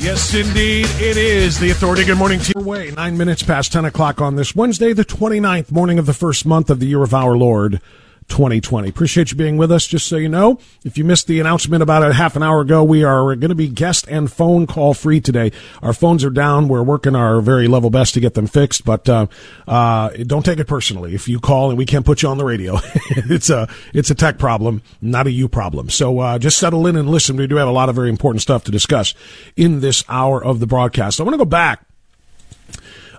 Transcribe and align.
Yes, 0.00 0.32
indeed, 0.32 0.86
it 1.00 1.16
is 1.16 1.58
the 1.58 1.70
authority. 1.70 2.04
Good 2.04 2.18
morning 2.18 2.38
to 2.38 2.52
your 2.54 2.64
way. 2.64 2.92
Nine 2.92 3.18
minutes 3.18 3.42
past 3.42 3.72
10 3.72 3.84
o'clock 3.84 4.20
on 4.20 4.36
this 4.36 4.54
Wednesday, 4.54 4.92
the 4.92 5.04
29th 5.04 5.72
morning 5.72 5.98
of 5.98 6.06
the 6.06 6.14
first 6.14 6.46
month 6.46 6.70
of 6.70 6.78
the 6.78 6.86
year 6.86 7.02
of 7.02 7.12
our 7.12 7.36
Lord, 7.36 7.80
2020. 8.28 8.88
Appreciate 8.88 9.30
you 9.30 9.36
being 9.36 9.56
with 9.56 9.72
us. 9.72 9.86
Just 9.86 10.06
so 10.06 10.16
you 10.16 10.28
know, 10.28 10.58
if 10.84 10.96
you 10.96 11.04
missed 11.04 11.26
the 11.26 11.40
announcement 11.40 11.82
about 11.82 12.02
a 12.02 12.12
half 12.12 12.36
an 12.36 12.42
hour 12.42 12.60
ago, 12.60 12.84
we 12.84 13.04
are 13.04 13.34
going 13.34 13.48
to 13.48 13.54
be 13.54 13.68
guest 13.68 14.06
and 14.08 14.30
phone 14.30 14.66
call 14.66 14.94
free 14.94 15.20
today. 15.20 15.52
Our 15.82 15.92
phones 15.92 16.24
are 16.24 16.30
down. 16.30 16.68
We're 16.68 16.82
working 16.82 17.16
our 17.16 17.40
very 17.40 17.68
level 17.68 17.90
best 17.90 18.14
to 18.14 18.20
get 18.20 18.34
them 18.34 18.46
fixed, 18.46 18.84
but 18.84 19.08
uh, 19.08 19.26
uh, 19.66 20.10
don't 20.26 20.44
take 20.44 20.58
it 20.58 20.66
personally. 20.66 21.14
If 21.14 21.28
you 21.28 21.40
call 21.40 21.70
and 21.70 21.78
we 21.78 21.86
can't 21.86 22.06
put 22.06 22.22
you 22.22 22.28
on 22.28 22.38
the 22.38 22.44
radio, 22.44 22.78
it's 23.10 23.50
a 23.50 23.68
it's 23.92 24.10
a 24.10 24.14
tech 24.14 24.38
problem, 24.38 24.82
not 25.00 25.26
a 25.26 25.30
you 25.30 25.48
problem. 25.48 25.90
So 25.90 26.18
uh, 26.20 26.38
just 26.38 26.58
settle 26.58 26.86
in 26.86 26.96
and 26.96 27.10
listen. 27.10 27.36
We 27.36 27.46
do 27.46 27.56
have 27.56 27.68
a 27.68 27.72
lot 27.72 27.88
of 27.88 27.94
very 27.94 28.10
important 28.10 28.42
stuff 28.42 28.64
to 28.64 28.70
discuss 28.70 29.14
in 29.56 29.80
this 29.80 30.04
hour 30.08 30.42
of 30.42 30.60
the 30.60 30.66
broadcast. 30.66 31.20
I 31.20 31.24
want 31.24 31.34
to 31.34 31.38
go 31.38 31.44
back 31.44 31.87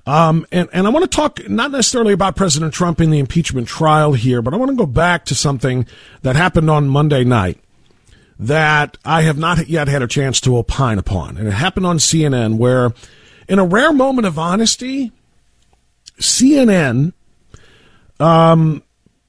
um, 0.10 0.48
and, 0.52 0.68
and 0.74 0.88
I 0.88 0.90
want 0.90 1.04
to 1.04 1.16
talk 1.16 1.48
not 1.48 1.70
necessarily 1.70 2.14
about 2.14 2.36
President 2.36 2.74
Trump 2.74 3.00
in 3.00 3.12
the 3.12 3.20
impeachment 3.20 3.68
trial 3.68 4.14
here, 4.14 4.42
but 4.42 4.56
I 4.56 4.58
want 4.58 4.72
to 4.72 4.76
go 4.76 4.88
back 4.88 5.26
to 5.26 5.36
something 5.36 5.86
that 6.24 6.36
happened 6.36 6.68
on 6.68 6.90
Monday 6.90 7.24
night 7.24 7.60
that 8.40 8.98
I 9.06 9.22
have 9.22 9.38
not 9.38 9.68
yet 9.70 9.88
had 9.88 10.02
a 10.02 10.08
chance 10.08 10.42
to 10.42 10.58
opine 10.58 10.98
upon. 10.98 11.38
And 11.38 11.48
it 11.48 11.52
happened 11.52 11.86
on 11.86 12.00
CNN 12.00 12.58
where, 12.58 12.92
in 13.48 13.60
a 13.60 13.66
rare 13.66 13.94
moment 13.94 14.26
of 14.26 14.40
honesty, 14.40 15.12
CNN 16.18 17.14
um, 18.20 18.82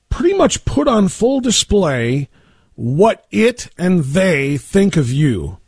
pretty 0.08 0.32
much 0.32 0.64
put 0.64 0.88
on 0.88 1.08
full 1.08 1.40
display 1.40 2.30
what 2.74 3.26
it 3.30 3.68
and 3.76 4.02
they 4.02 4.56
think 4.56 4.96
of 4.96 5.12
you 5.12 5.58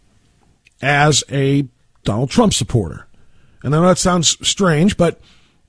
as 0.81 1.23
a 1.29 1.69
Donald 2.03 2.31
Trump 2.31 2.55
supporter. 2.55 3.07
And 3.63 3.75
I 3.75 3.81
know 3.81 3.89
that 3.89 3.99
sounds 3.99 4.37
strange, 4.47 4.97
but 4.97 5.21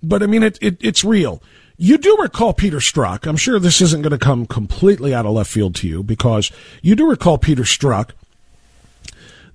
but 0.01 0.23
I 0.23 0.27
mean 0.27 0.43
it, 0.43 0.57
it 0.61 0.77
it's 0.81 1.03
real. 1.03 1.41
You 1.77 1.97
do 1.97 2.17
recall 2.21 2.53
Peter 2.53 2.77
Strzok. 2.77 3.25
I'm 3.27 3.37
sure 3.37 3.59
this 3.59 3.81
isn't 3.81 4.03
going 4.03 4.11
to 4.11 4.17
come 4.17 4.45
completely 4.45 5.13
out 5.13 5.25
of 5.25 5.33
left 5.33 5.49
field 5.49 5.75
to 5.75 5.87
you 5.87 6.03
because 6.03 6.51
you 6.81 6.95
do 6.95 7.09
recall 7.09 7.37
Peter 7.37 7.63
Strzok, 7.63 8.11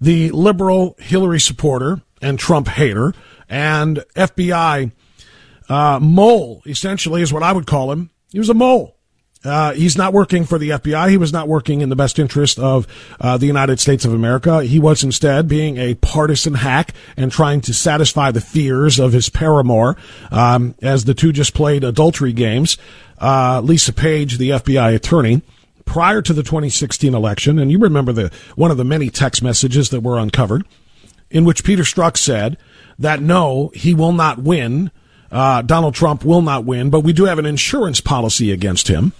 the 0.01 0.31
liberal 0.33 0.97
Hillary 0.99 1.41
supporter 1.41 2.03
and 2.21 2.39
Trump 2.39 2.69
hater 2.69 3.15
and 3.49 4.05
FBI 4.17 4.91
uh, 5.69 5.99
mole, 6.01 6.63
essentially, 6.67 7.23
is 7.23 7.33
what 7.33 7.43
I 7.43 7.53
would 7.53 7.67
call 7.67 7.93
him. 7.93 8.11
He 8.31 8.39
was 8.39 8.49
a 8.49 8.55
mole. 8.55 8.98
Uh, 9.45 9.73
he's 9.73 9.97
not 9.97 10.13
working 10.13 10.45
for 10.45 10.59
the 10.59 10.71
FBI. 10.71 11.11
He 11.11 11.17
was 11.17 11.33
not 11.33 11.47
working 11.47 11.81
in 11.81 11.91
the 11.91 11.97
best 11.97 12.19
interest 12.19 12.59
of 12.59 12.89
uh, 13.21 13.37
the 13.37 13.47
United 13.47 13.79
States 13.79 14.05
of 14.05 14.13
America. 14.13 14.65
He 14.65 14.81
was 14.81 15.05
instead 15.05 15.47
being 15.47 15.77
a 15.77 15.95
partisan 15.95 16.55
hack 16.55 16.93
and 17.17 17.31
trying 17.31 17.61
to 17.63 17.75
satisfy 17.75 18.33
the 18.33 18.41
fears 18.41 18.99
of 18.99 19.13
his 19.13 19.29
paramour. 19.29 19.97
Um, 20.33 20.75
as 20.83 21.05
the 21.05 21.15
two 21.15 21.33
just 21.33 21.55
played 21.55 21.85
adultery 21.85 22.33
games, 22.33 22.79
uh, 23.21 23.61
Lisa 23.63 23.93
Page, 23.93 24.39
the 24.39 24.51
FBI 24.51 24.95
attorney, 24.95 25.43
prior 25.85 26.21
to 26.21 26.33
the 26.33 26.43
2016 26.43 27.15
election, 27.15 27.59
and 27.61 27.71
you 27.71 27.79
remember 27.79 28.13
the 28.13 28.33
one 28.57 28.73
of 28.73 28.77
the 28.77 28.85
many 28.85 29.09
text 29.09 29.43
messages 29.43 29.91
that 29.91 30.01
were 30.01 30.19
uncovered, 30.19 30.65
in 31.31 31.45
which 31.45 31.65
Peter 31.65 31.85
Strzok 31.85 32.17
said 32.17 32.59
that 32.99 33.23
no, 33.23 33.71
he 33.73 33.95
will 33.95 34.13
not 34.13 34.41
win. 34.41 34.91
Uh, 35.31 35.63
Donald 35.63 35.95
Trump 35.95 36.25
will 36.25 36.43
not 36.43 36.65
win, 36.65 36.91
but 36.91 37.01
we 37.01 37.13
do 37.13 37.27
have 37.27 37.39
an 37.39 37.47
insurance 37.47 38.01
policy 38.01 38.51
against 38.51 38.89
him 38.89 39.13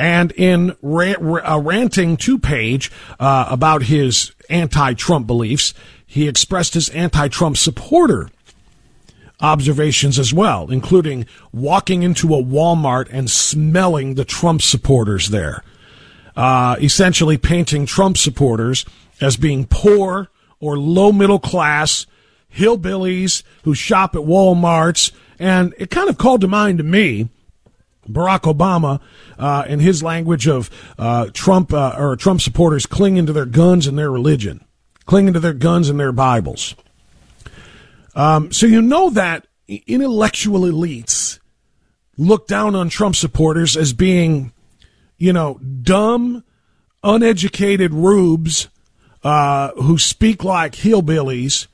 and 0.00 0.32
in 0.32 0.74
a 0.82 1.60
ranting 1.60 2.16
two 2.16 2.38
page 2.38 2.90
uh, 3.20 3.46
about 3.50 3.82
his 3.82 4.32
anti-Trump 4.48 5.26
beliefs, 5.26 5.74
he 6.06 6.26
expressed 6.26 6.72
his 6.72 6.88
anti-Trump 6.88 7.58
supporter 7.58 8.30
observations 9.40 10.18
as 10.18 10.32
well, 10.32 10.70
including 10.70 11.26
walking 11.52 12.02
into 12.02 12.34
a 12.34 12.42
Walmart 12.42 13.08
and 13.12 13.30
smelling 13.30 14.14
the 14.14 14.24
Trump 14.24 14.62
supporters 14.62 15.28
there, 15.28 15.62
uh, 16.34 16.76
essentially 16.80 17.36
painting 17.36 17.84
Trump 17.84 18.16
supporters 18.16 18.86
as 19.20 19.36
being 19.36 19.66
poor 19.66 20.30
or 20.60 20.78
low 20.78 21.12
middle 21.12 21.38
class 21.38 22.06
hillbillies 22.54 23.42
who 23.64 23.74
shop 23.74 24.14
at 24.14 24.22
Walmarts. 24.22 25.12
And 25.38 25.74
it 25.76 25.90
kind 25.90 26.08
of 26.08 26.16
called 26.16 26.40
to 26.40 26.48
mind 26.48 26.78
to 26.78 26.84
me 26.84 27.28
Barack 28.08 28.42
Obama, 28.42 29.00
uh, 29.38 29.64
in 29.68 29.80
his 29.80 30.02
language 30.02 30.48
of 30.48 30.70
uh, 30.98 31.26
Trump 31.32 31.72
uh, 31.72 31.94
or 31.98 32.16
Trump 32.16 32.40
supporters 32.40 32.86
clinging 32.86 33.26
to 33.26 33.32
their 33.32 33.46
guns 33.46 33.86
and 33.86 33.98
their 33.98 34.10
religion, 34.10 34.64
clinging 35.06 35.34
to 35.34 35.40
their 35.40 35.52
guns 35.54 35.88
and 35.88 36.00
their 36.00 36.12
Bibles. 36.12 36.74
Um, 38.14 38.52
so 38.52 38.66
you 38.66 38.82
know 38.82 39.10
that 39.10 39.46
intellectual 39.86 40.60
elites 40.60 41.38
look 42.16 42.46
down 42.46 42.74
on 42.74 42.88
Trump 42.88 43.16
supporters 43.16 43.76
as 43.76 43.92
being, 43.92 44.52
you 45.16 45.32
know, 45.32 45.58
dumb, 45.58 46.44
uneducated 47.02 47.94
rubes 47.94 48.68
uh, 49.22 49.70
who 49.72 49.98
speak 49.98 50.44
like 50.44 50.72
hillbillies 50.72 51.66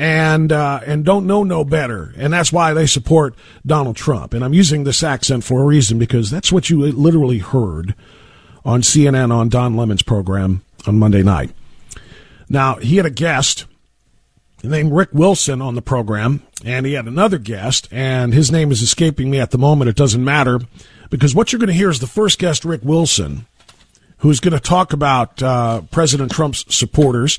and 0.00 0.50
uh, 0.50 0.80
and 0.86 1.04
don't 1.04 1.26
know 1.26 1.44
no 1.44 1.62
better, 1.62 2.14
and 2.16 2.32
that's 2.32 2.50
why 2.50 2.72
they 2.72 2.86
support 2.86 3.34
Donald 3.66 3.96
Trump. 3.96 4.32
And 4.32 4.42
I'm 4.42 4.54
using 4.54 4.84
this 4.84 5.02
accent 5.02 5.44
for 5.44 5.62
a 5.62 5.66
reason 5.66 5.98
because 5.98 6.30
that's 6.30 6.50
what 6.50 6.70
you 6.70 6.80
literally 6.80 7.36
heard 7.36 7.94
on 8.64 8.80
CNN 8.80 9.30
on 9.30 9.50
Don 9.50 9.76
Lemon's 9.76 10.00
program 10.02 10.62
on 10.86 10.98
Monday 10.98 11.22
night. 11.22 11.50
Now 12.48 12.76
he 12.76 12.96
had 12.96 13.04
a 13.04 13.10
guest 13.10 13.66
named 14.62 14.90
Rick 14.90 15.10
Wilson 15.12 15.60
on 15.60 15.74
the 15.74 15.82
program, 15.82 16.44
and 16.64 16.86
he 16.86 16.94
had 16.94 17.04
another 17.04 17.36
guest, 17.36 17.86
and 17.90 18.32
his 18.32 18.50
name 18.50 18.72
is 18.72 18.80
escaping 18.80 19.30
me 19.30 19.38
at 19.38 19.50
the 19.50 19.58
moment. 19.58 19.90
It 19.90 19.96
doesn't 19.96 20.24
matter 20.24 20.60
because 21.10 21.34
what 21.34 21.52
you're 21.52 21.60
going 21.60 21.68
to 21.68 21.74
hear 21.74 21.90
is 21.90 22.00
the 22.00 22.06
first 22.06 22.38
guest, 22.38 22.64
Rick 22.64 22.80
Wilson, 22.84 23.44
who's 24.20 24.40
going 24.40 24.52
to 24.52 24.60
talk 24.60 24.92
about 24.92 25.42
uh, 25.42 25.82
President 25.90 26.30
Trump's 26.30 26.64
supporters 26.74 27.38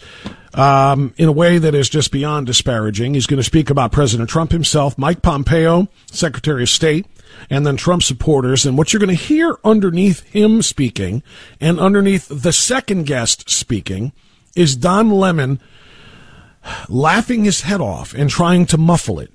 um, 0.53 1.13
in 1.17 1.27
a 1.27 1.31
way 1.31 1.57
that 1.57 1.73
is 1.73 1.89
just 1.89 2.11
beyond 2.11 2.47
disparaging. 2.47 3.13
He's 3.13 3.27
going 3.27 3.37
to 3.39 3.43
speak 3.43 3.69
about 3.69 3.91
President 3.91 4.29
Trump 4.29 4.51
himself, 4.51 4.97
Mike 4.97 5.21
Pompeo, 5.21 5.87
Secretary 6.11 6.63
of 6.63 6.69
State, 6.69 7.05
and 7.49 7.65
then 7.65 7.77
Trump 7.77 8.03
supporters. 8.03 8.65
And 8.65 8.77
what 8.77 8.91
you're 8.91 8.99
going 8.99 9.15
to 9.15 9.23
hear 9.23 9.57
underneath 9.63 10.21
him 10.23 10.61
speaking 10.61 11.23
and 11.59 11.79
underneath 11.79 12.27
the 12.29 12.53
second 12.53 13.05
guest 13.05 13.49
speaking 13.49 14.11
is 14.55 14.75
Don 14.75 15.09
Lemon 15.09 15.59
laughing 16.89 17.43
his 17.45 17.61
head 17.61 17.81
off 17.81 18.13
and 18.13 18.29
trying 18.29 18.65
to 18.67 18.77
muffle 18.77 19.19
it. 19.19 19.31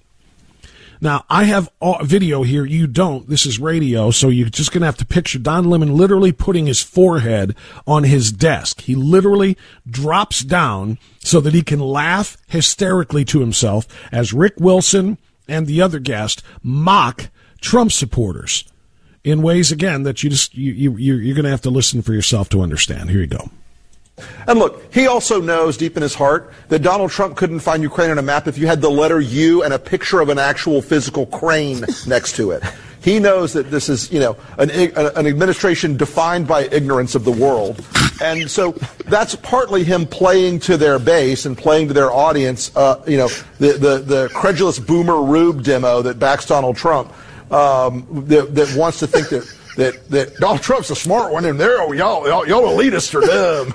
Now, 1.01 1.25
I 1.29 1.45
have 1.45 1.71
video 2.03 2.43
here. 2.43 2.65
You 2.65 2.87
don't. 2.87 3.29
This 3.29 3.47
is 3.47 3.59
radio, 3.59 4.11
so 4.11 4.29
you're 4.29 4.49
just 4.49 4.73
going 4.73 4.81
to 4.81 4.87
have 4.87 4.97
to 4.99 5.07
picture 5.07 5.39
Don 5.39 5.69
Lemon 5.69 5.97
literally 5.97 6.33
putting 6.33 6.67
his 6.67 6.83
forehead 6.83 7.55
on 7.87 8.05
his 8.05 8.33
desk. 8.33 8.83
He 8.83 8.95
literally 8.95 9.57
drops 9.89 10.43
down 10.43 10.99
so 11.19 11.41
that 11.41 11.55
he 11.55 11.63
can 11.63 11.81
laugh 11.81 12.37
hysterically 12.47 13.25
to 13.27 13.41
himself 13.41 13.87
as 14.11 14.33
Rick 14.33 14.55
Wilson 14.59 15.19
and 15.49 15.67
the 15.67 15.83
other 15.83 15.99
guest 15.99 16.43
mock 16.63 17.29
Trump 17.61 17.93
supporters 17.93 18.65
in 19.25 19.43
ways, 19.43 19.73
again, 19.73 20.05
that 20.05 20.23
you 20.23 20.31
just, 20.31 20.55
you, 20.55 20.73
you, 20.73 20.97
you're 20.97 21.35
going 21.35 21.45
to 21.45 21.51
have 21.51 21.63
to 21.63 21.71
listen 21.71 22.01
for 22.01 22.13
yourself 22.13 22.49
to 22.51 22.63
understand. 22.63 23.11
Here 23.11 23.21
you 23.21 23.27
go. 23.27 23.51
And 24.47 24.59
look, 24.59 24.93
he 24.95 25.07
also 25.07 25.41
knows 25.41 25.77
deep 25.77 25.97
in 25.97 26.03
his 26.03 26.15
heart 26.15 26.53
that 26.69 26.81
Donald 26.81 27.11
Trump 27.11 27.37
couldn't 27.37 27.61
find 27.61 27.83
Ukraine 27.83 28.11
on 28.11 28.19
a 28.19 28.23
map 28.23 28.47
if 28.47 28.57
you 28.57 28.67
had 28.67 28.81
the 28.81 28.91
letter 28.91 29.21
U 29.21 29.63
and 29.63 29.75
a 29.75 29.79
picture 29.79 30.21
of 30.21 30.29
an 30.29 30.39
actual 30.39 30.81
physical 30.81 31.27
crane 31.27 31.85
next 32.07 32.37
to 32.37 32.53
it. 32.53 32.63
He 33.03 33.21
knows 33.21 33.53
that 33.53 33.71
this 33.71 33.89
is, 33.89 34.11
you 34.11 34.19
know, 34.19 34.37
an, 34.59 34.71
an 34.71 35.27
administration 35.27 35.97
defined 35.97 36.49
by 36.49 36.65
ignorance 36.65 37.15
of 37.15 37.25
the 37.25 37.31
world. 37.31 37.85
And 38.21 38.51
so 38.51 38.73
that's 39.05 39.37
partly 39.37 39.85
him 39.85 40.07
playing 40.07 40.61
to 40.61 40.77
their 40.77 40.99
base 40.99 41.47
and 41.47 41.57
playing 41.57 41.89
to 41.89 41.95
their 41.95 42.11
audience, 42.11 42.75
uh, 42.75 43.05
you 43.07 43.17
know, 43.17 43.29
the, 43.59 43.75
the, 43.75 43.99
the 43.99 44.31
credulous 44.35 44.81
boomer 44.81 45.23
rube 45.23 45.63
demo 45.63 46.03
that 46.03 46.19
backs 46.19 46.47
Donald 46.47 46.77
Trump, 46.77 47.13
um, 47.53 48.25
that, 48.27 48.53
that 48.57 48.75
wants 48.77 48.99
to 49.01 49.07
think 49.07 49.29
that, 49.29 49.55
that, 49.77 50.09
that 50.09 50.37
Donald 50.39 50.63
Trump's 50.63 50.91
a 50.91 50.97
smart 50.97 51.33
one 51.33 51.45
and 51.45 51.61
they're, 51.61 51.95
y'all, 51.95 52.27
y'all, 52.27 52.49
y'all 52.49 52.63
elitists 52.63 53.15
are 53.23 53.25
dumb 53.25 53.73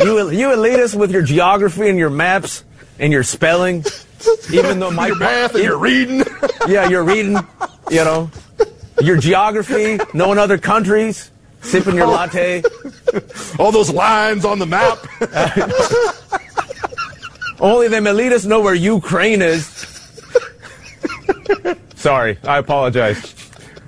you 0.00 0.30
you 0.30 0.48
elitist 0.48 0.94
with 0.94 1.10
your 1.10 1.22
geography 1.22 1.88
and 1.88 1.98
your 1.98 2.10
maps 2.10 2.64
and 2.98 3.12
your 3.12 3.22
spelling, 3.22 3.84
even 4.52 4.78
though 4.78 4.90
my 4.90 5.08
your 5.08 5.16
math 5.16 5.54
and 5.54 5.64
your 5.64 5.78
reading. 5.78 6.22
yeah, 6.68 6.88
you're 6.88 7.04
reading. 7.04 7.36
You 7.90 8.04
know, 8.04 8.30
your 9.00 9.16
geography, 9.16 9.98
knowing 10.12 10.38
other 10.38 10.58
countries, 10.58 11.30
sipping 11.60 11.96
your 11.96 12.06
latte. 12.06 12.62
All 13.58 13.72
those 13.72 13.90
lines 13.90 14.44
on 14.44 14.58
the 14.58 14.66
map. 14.66 14.98
Only 17.60 17.88
them 17.88 18.04
elitists 18.04 18.46
know 18.46 18.60
where 18.60 18.74
Ukraine 18.74 19.42
is. 19.42 19.66
Sorry, 21.94 22.38
I 22.44 22.58
apologize. 22.58 23.34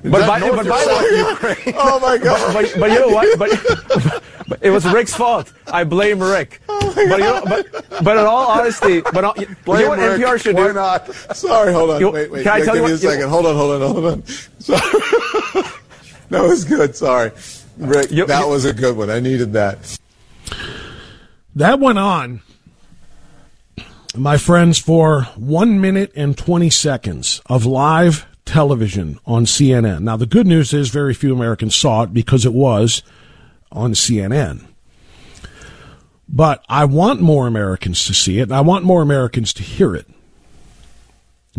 But 0.02 0.26
by, 0.26 0.40
but 0.40 0.68
by 0.68 0.84
the 0.84 1.64
way, 1.66 1.74
oh 1.76 2.00
my 2.00 2.16
God! 2.16 2.54
But, 2.54 2.70
but, 2.72 2.80
but, 2.80 2.92
you 2.92 3.00
know 3.00 3.08
what? 3.08 3.38
But, 3.38 4.22
but, 4.48 4.58
it 4.62 4.70
was 4.70 4.84
Rick's 4.86 5.14
fault. 5.14 5.52
I 5.66 5.84
blame 5.84 6.20
Rick. 6.20 6.60
Oh 6.96 7.08
but, 7.08 7.18
you 7.18 7.18
know, 7.18 7.42
but 7.44 8.04
but 8.04 8.16
in 8.16 8.24
all 8.24 8.46
honesty, 8.46 9.02
but 9.02 9.22
all, 9.22 9.34
blame 9.34 9.46
you 9.46 9.84
know 9.84 9.88
what 9.90 9.98
Rick. 9.98 10.20
NPR 10.20 10.40
should 10.40 10.54
Why 10.54 10.68
do? 10.68 10.72
not? 10.72 11.14
Sorry, 11.36 11.70
hold 11.70 11.90
on. 11.90 12.00
You, 12.00 12.10
wait, 12.10 12.30
wait. 12.30 12.44
Can 12.44 12.52
I 12.52 12.64
tell 12.64 12.74
give 12.74 12.76
you 12.76 12.82
me 12.82 12.92
what, 12.92 12.92
a 12.92 12.98
second. 12.98 13.28
hold 13.28 13.44
on, 13.44 13.54
hold 13.54 13.82
on, 13.82 13.92
hold 13.92 14.04
on. 14.06 14.26
Sorry. 14.60 14.80
that 16.30 16.42
was 16.42 16.64
good. 16.64 16.96
Sorry, 16.96 17.32
Rick. 17.76 18.12
You, 18.12 18.24
that 18.26 18.48
was 18.48 18.64
a 18.64 18.72
good 18.72 18.96
one. 18.96 19.10
I 19.10 19.20
needed 19.20 19.52
that. 19.52 19.98
That 21.54 21.80
went 21.80 21.98
on 21.98 22.40
my 24.16 24.38
friends, 24.38 24.78
for 24.78 25.22
one 25.36 25.80
minute 25.80 26.12
and 26.16 26.36
20 26.36 26.70
seconds 26.70 27.40
of 27.46 27.66
live 27.66 28.26
television 28.44 29.18
on 29.26 29.44
CNN. 29.44 30.00
Now, 30.02 30.16
the 30.16 30.26
good 30.26 30.46
news 30.46 30.72
is 30.72 30.88
very 30.88 31.14
few 31.14 31.34
Americans 31.34 31.74
saw 31.74 32.02
it 32.02 32.14
because 32.14 32.46
it 32.46 32.52
was 32.52 33.02
on 33.76 33.92
CNN. 33.92 34.66
But 36.28 36.64
I 36.68 36.84
want 36.86 37.20
more 37.20 37.46
Americans 37.46 38.04
to 38.06 38.14
see 38.14 38.40
it, 38.40 38.44
and 38.44 38.54
I 38.54 38.60
want 38.60 38.84
more 38.84 39.02
Americans 39.02 39.52
to 39.54 39.62
hear 39.62 39.94
it 39.94 40.08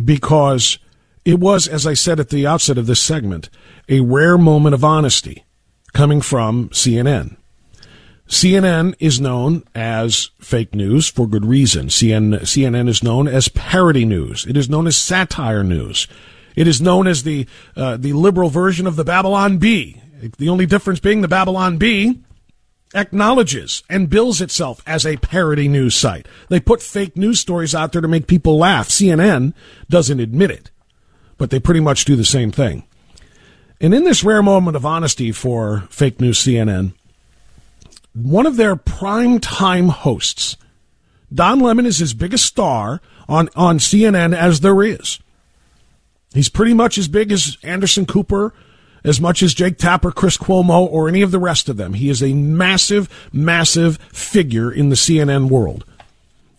because 0.04 0.78
it 1.24 1.40
was, 1.40 1.68
as 1.68 1.88
I 1.88 1.94
said 1.94 2.20
at 2.20 2.30
the 2.30 2.46
outset 2.46 2.78
of 2.78 2.86
this 2.86 3.02
segment, 3.02 3.50
a 3.88 4.02
rare 4.02 4.38
moment 4.38 4.76
of 4.76 4.84
honesty 4.84 5.46
coming 5.94 6.22
from 6.22 6.70
CNN. 6.70 7.38
CNN 8.28 8.94
is 9.00 9.22
known 9.22 9.64
as 9.74 10.32
fake 10.40 10.76
news 10.76 11.10
for 11.10 11.28
good 11.28 11.46
reason. 11.46 11.88
CNN 11.88 12.90
is 12.90 13.02
known 13.02 13.28
as 13.28 13.48
parody 13.48 14.04
news. 14.04 14.46
It 14.46 14.58
is 14.58 14.70
known 14.70 14.86
as 14.86 14.98
satire 14.98 15.64
news. 15.64 16.08
It 16.56 16.68
is 16.68 16.82
known 16.82 17.08
as 17.08 17.24
the 17.24 17.46
uh, 17.76 17.98
the 17.98 18.14
liberal 18.14 18.50
version 18.50 18.86
of 18.86 18.96
the 18.96 19.06
Babylon 19.06 19.60
Bee. 19.60 20.02
The 20.20 20.50
only 20.50 20.66
difference 20.66 21.00
being 21.00 21.22
the 21.22 21.28
Babylon 21.28 21.78
Bee 21.78 22.22
acknowledges 22.96 23.84
and 23.90 24.10
bills 24.10 24.42
itself 24.42 24.82
as 24.88 25.06
a 25.06 25.18
parody 25.18 25.68
news 25.68 25.96
site. 25.96 26.28
They 26.50 26.60
put 26.60 26.82
fake 26.82 27.16
news 27.16 27.40
stories 27.40 27.76
out 27.76 27.92
there 27.92 28.02
to 28.02 28.08
make 28.08 28.28
people 28.28 28.58
laugh. 28.58 28.90
CNN 28.90 29.54
doesn't 29.90 30.20
admit 30.20 30.52
it, 30.52 30.72
but 31.38 31.50
they 31.50 31.60
pretty 31.60 31.82
much 31.82 32.06
do 32.06 32.16
the 32.16 32.26
same 32.26 32.52
thing. 32.52 32.84
And 33.80 33.94
in 33.94 34.06
this 34.06 34.24
rare 34.24 34.42
moment 34.42 34.76
of 34.76 34.86
honesty 34.86 35.32
for 35.32 35.88
fake 35.90 36.20
news 36.20 36.40
CNN, 36.40 36.94
one 38.14 38.48
of 38.48 38.58
their 38.58 38.76
prime 38.76 39.40
time 39.40 39.90
hosts, 39.90 40.58
Don 41.32 41.60
Lemon 41.60 41.86
is 41.86 42.00
his 42.00 42.14
biggest 42.14 42.46
star 42.46 43.02
on, 43.28 43.50
on 43.56 43.78
CNN 43.78 44.36
as 44.36 44.62
there 44.62 44.82
is. 44.82 45.20
He's 46.34 46.50
pretty 46.50 46.74
much 46.74 46.98
as 46.98 47.08
big 47.08 47.32
as 47.32 47.58
Anderson 47.64 48.06
Cooper, 48.06 48.54
as 49.08 49.22
much 49.22 49.42
as 49.42 49.54
Jake 49.54 49.78
Tapper, 49.78 50.12
Chris 50.12 50.38
Cuomo, 50.38 50.88
or 50.88 51.08
any 51.08 51.22
of 51.22 51.32
the 51.32 51.40
rest 51.40 51.70
of 51.70 51.78
them. 51.78 51.94
He 51.94 52.10
is 52.10 52.22
a 52.22 52.34
massive, 52.34 53.10
massive 53.32 53.98
figure 54.12 54.72
in 54.72 54.90
the 54.90 54.96
CNN 54.96 55.50
world. 55.50 55.86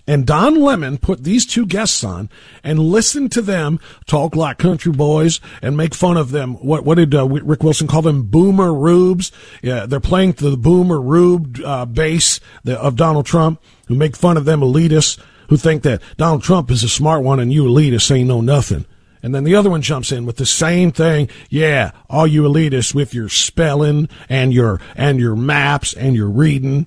And 0.06 0.26
Don 0.26 0.54
Lemon 0.54 0.96
put 0.96 1.22
these 1.22 1.44
two 1.44 1.66
guests 1.66 2.02
on 2.02 2.30
and 2.64 2.78
listened 2.78 3.30
to 3.32 3.42
them 3.42 3.78
talk 4.06 4.34
like 4.34 4.56
country 4.56 4.90
boys 4.90 5.38
and 5.60 5.76
make 5.76 5.94
fun 5.94 6.16
of 6.16 6.30
them. 6.30 6.54
What, 6.54 6.82
what 6.82 6.94
did 6.94 7.14
uh, 7.14 7.28
Rick 7.28 7.62
Wilson 7.62 7.86
call 7.86 8.00
them? 8.00 8.22
Boomer 8.22 8.72
rubes. 8.72 9.30
Yeah, 9.62 9.84
they're 9.84 10.00
playing 10.00 10.32
the 10.32 10.56
boomer 10.56 10.98
rube 10.98 11.60
uh, 11.62 11.84
base 11.84 12.40
of 12.66 12.96
Donald 12.96 13.26
Trump, 13.26 13.62
who 13.88 13.96
make 13.96 14.16
fun 14.16 14.38
of 14.38 14.46
them 14.46 14.60
elitists 14.60 15.18
who 15.50 15.58
think 15.58 15.82
that 15.82 16.00
Donald 16.16 16.42
Trump 16.42 16.70
is 16.70 16.82
a 16.82 16.88
smart 16.88 17.22
one 17.22 17.38
and 17.38 17.52
you 17.52 17.64
elitists 17.64 18.10
ain't 18.10 18.28
know 18.28 18.40
nothing. 18.40 18.86
And 19.22 19.34
then 19.34 19.44
the 19.44 19.54
other 19.54 19.70
one 19.70 19.82
jumps 19.82 20.12
in 20.12 20.26
with 20.26 20.36
the 20.36 20.46
same 20.46 20.92
thing. 20.92 21.28
Yeah, 21.50 21.90
all 22.08 22.26
you 22.26 22.42
elitists 22.42 22.94
with 22.94 23.14
your 23.14 23.28
spelling 23.28 24.08
and 24.28 24.52
your 24.52 24.80
and 24.94 25.18
your 25.18 25.34
maps 25.34 25.92
and 25.92 26.14
your 26.14 26.28
reading. 26.28 26.86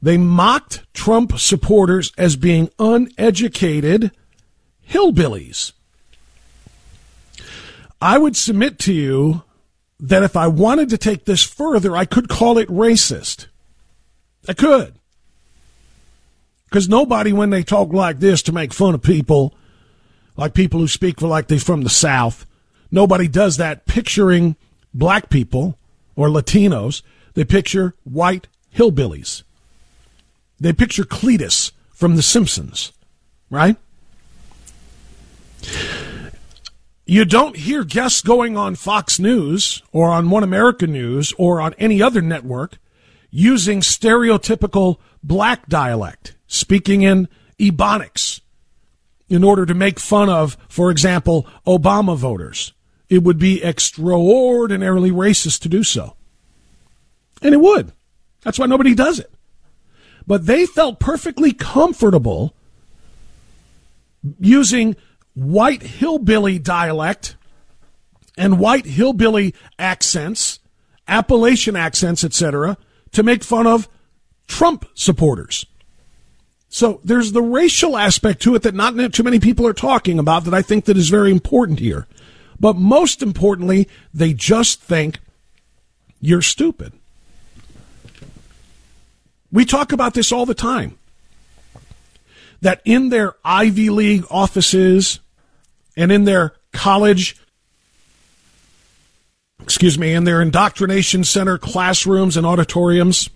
They 0.00 0.16
mocked 0.16 0.82
Trump 0.94 1.38
supporters 1.38 2.12
as 2.16 2.36
being 2.36 2.70
uneducated 2.78 4.12
hillbillies. 4.88 5.72
I 8.00 8.18
would 8.18 8.36
submit 8.36 8.78
to 8.80 8.92
you 8.92 9.42
that 9.98 10.22
if 10.22 10.36
I 10.36 10.46
wanted 10.46 10.90
to 10.90 10.98
take 10.98 11.24
this 11.24 11.42
further, 11.42 11.96
I 11.96 12.04
could 12.04 12.28
call 12.28 12.58
it 12.58 12.68
racist. 12.68 13.46
I 14.48 14.52
could. 14.52 14.94
Because 16.66 16.88
nobody, 16.88 17.32
when 17.32 17.50
they 17.50 17.64
talk 17.64 17.92
like 17.92 18.20
this 18.20 18.42
to 18.42 18.52
make 18.52 18.72
fun 18.72 18.94
of 18.94 19.02
people, 19.02 19.54
like 20.38 20.54
people 20.54 20.80
who 20.80 20.88
speak 20.88 21.20
for 21.20 21.26
like 21.26 21.48
they're 21.48 21.58
from 21.58 21.82
the 21.82 21.90
South, 21.90 22.46
nobody 22.90 23.28
does 23.28 23.58
that 23.58 23.84
picturing 23.84 24.56
black 24.94 25.28
people 25.28 25.76
or 26.16 26.28
Latinos. 26.28 27.02
They 27.34 27.44
picture 27.44 27.94
white 28.04 28.46
hillbillies. 28.74 29.42
They 30.60 30.72
picture 30.72 31.04
Cletus 31.04 31.72
from 31.90 32.16
The 32.16 32.22
Simpsons, 32.22 32.92
right? 33.50 33.76
You 37.04 37.24
don't 37.24 37.56
hear 37.56 37.84
guests 37.84 38.22
going 38.22 38.56
on 38.56 38.76
Fox 38.76 39.18
News 39.18 39.82
or 39.92 40.10
on 40.10 40.30
One 40.30 40.44
America 40.44 40.86
News 40.86 41.32
or 41.36 41.60
on 41.60 41.74
any 41.78 42.00
other 42.00 42.22
network 42.22 42.78
using 43.30 43.80
stereotypical 43.80 44.98
black 45.22 45.68
dialect, 45.68 46.36
speaking 46.46 47.02
in 47.02 47.28
Ebonics 47.58 48.40
in 49.28 49.44
order 49.44 49.66
to 49.66 49.74
make 49.74 50.00
fun 50.00 50.30
of, 50.30 50.56
for 50.68 50.90
example, 50.90 51.46
Obama 51.66 52.16
voters. 52.16 52.72
It 53.08 53.22
would 53.22 53.38
be 53.38 53.62
extraordinarily 53.62 55.10
racist 55.10 55.60
to 55.60 55.68
do 55.68 55.82
so. 55.82 56.16
And 57.42 57.54
it 57.54 57.60
would. 57.60 57.92
That's 58.42 58.58
why 58.58 58.66
nobody 58.66 58.94
does 58.94 59.18
it. 59.18 59.32
But 60.26 60.46
they 60.46 60.66
felt 60.66 61.00
perfectly 61.00 61.52
comfortable 61.52 62.54
using 64.38 64.96
white 65.34 65.82
hillbilly 65.82 66.58
dialect 66.58 67.36
and 68.36 68.58
white 68.58 68.86
hillbilly 68.86 69.54
accents, 69.78 70.60
Appalachian 71.06 71.76
accents, 71.76 72.24
etc., 72.24 72.76
to 73.12 73.22
make 73.22 73.42
fun 73.42 73.66
of 73.66 73.88
Trump 74.46 74.86
supporters. 74.94 75.66
So 76.68 77.00
there's 77.02 77.32
the 77.32 77.42
racial 77.42 77.96
aspect 77.96 78.42
to 78.42 78.54
it 78.54 78.62
that 78.62 78.74
not 78.74 78.94
too 79.12 79.22
many 79.22 79.40
people 79.40 79.66
are 79.66 79.72
talking 79.72 80.18
about 80.18 80.44
that 80.44 80.54
I 80.54 80.62
think 80.62 80.84
that 80.84 80.96
is 80.96 81.08
very 81.08 81.30
important 81.30 81.78
here. 81.78 82.06
But 82.60 82.76
most 82.76 83.22
importantly, 83.22 83.88
they 84.12 84.34
just 84.34 84.80
think 84.80 85.18
you're 86.20 86.42
stupid. 86.42 86.92
We 89.50 89.64
talk 89.64 89.92
about 89.92 90.14
this 90.14 90.30
all 90.30 90.44
the 90.44 90.54
time. 90.54 90.98
That 92.60 92.82
in 92.84 93.08
their 93.08 93.34
Ivy 93.44 93.88
League 93.88 94.24
offices 94.30 95.20
and 95.96 96.10
in 96.10 96.24
their 96.24 96.54
college, 96.72 97.36
excuse 99.62 99.98
me, 99.98 100.12
in 100.12 100.24
their 100.24 100.42
indoctrination 100.42 101.24
center 101.24 101.56
classrooms 101.56 102.36
and 102.36 102.44
auditoriums, 102.44 103.30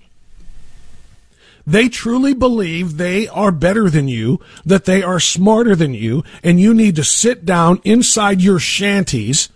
they 1.67 1.89
truly 1.89 2.35
believe 2.35 2.97
they 2.97 3.29
are 3.29 3.53
better 3.53 3.89
than 3.89 4.09
you, 4.09 4.41
that 4.65 4.85
they 4.85 5.03
are 5.03 5.21
smarter 5.21 5.77
than 5.77 5.95
you, 5.95 6.25
and 6.43 6.61
you 6.61 6.75
need 6.75 6.97
to 6.97 7.05
sit 7.05 7.45
down 7.45 7.81
inside 7.85 8.41
your 8.41 8.59
shanties 8.59 9.49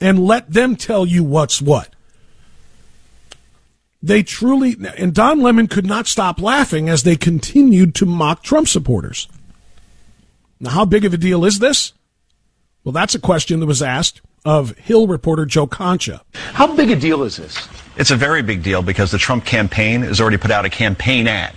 and 0.00 0.24
let 0.24 0.52
them 0.52 0.76
tell 0.76 1.04
you 1.04 1.24
what's 1.24 1.60
what. 1.60 1.94
They 4.02 4.22
truly, 4.22 4.76
and 4.96 5.12
Don 5.12 5.40
Lemon 5.40 5.66
could 5.66 5.86
not 5.86 6.06
stop 6.06 6.40
laughing 6.40 6.88
as 6.88 7.02
they 7.02 7.16
continued 7.16 7.94
to 7.96 8.06
mock 8.06 8.42
Trump 8.42 8.68
supporters. 8.68 9.28
Now, 10.60 10.70
how 10.70 10.84
big 10.84 11.04
of 11.04 11.12
a 11.12 11.18
deal 11.18 11.44
is 11.44 11.58
this? 11.58 11.92
Well, 12.84 12.92
that's 12.92 13.14
a 13.14 13.20
question 13.20 13.60
that 13.60 13.66
was 13.66 13.82
asked 13.82 14.20
of 14.44 14.76
Hill 14.78 15.08
reporter 15.08 15.44
Joe 15.44 15.66
Concha. 15.66 16.22
How 16.32 16.74
big 16.74 16.90
a 16.90 16.96
deal 16.96 17.22
is 17.24 17.36
this? 17.36 17.68
It's 17.98 18.12
a 18.12 18.16
very 18.16 18.42
big 18.42 18.62
deal 18.62 18.80
because 18.80 19.10
the 19.10 19.18
Trump 19.18 19.44
campaign 19.44 20.02
has 20.02 20.20
already 20.20 20.36
put 20.36 20.52
out 20.52 20.64
a 20.64 20.70
campaign 20.70 21.26
ad 21.26 21.54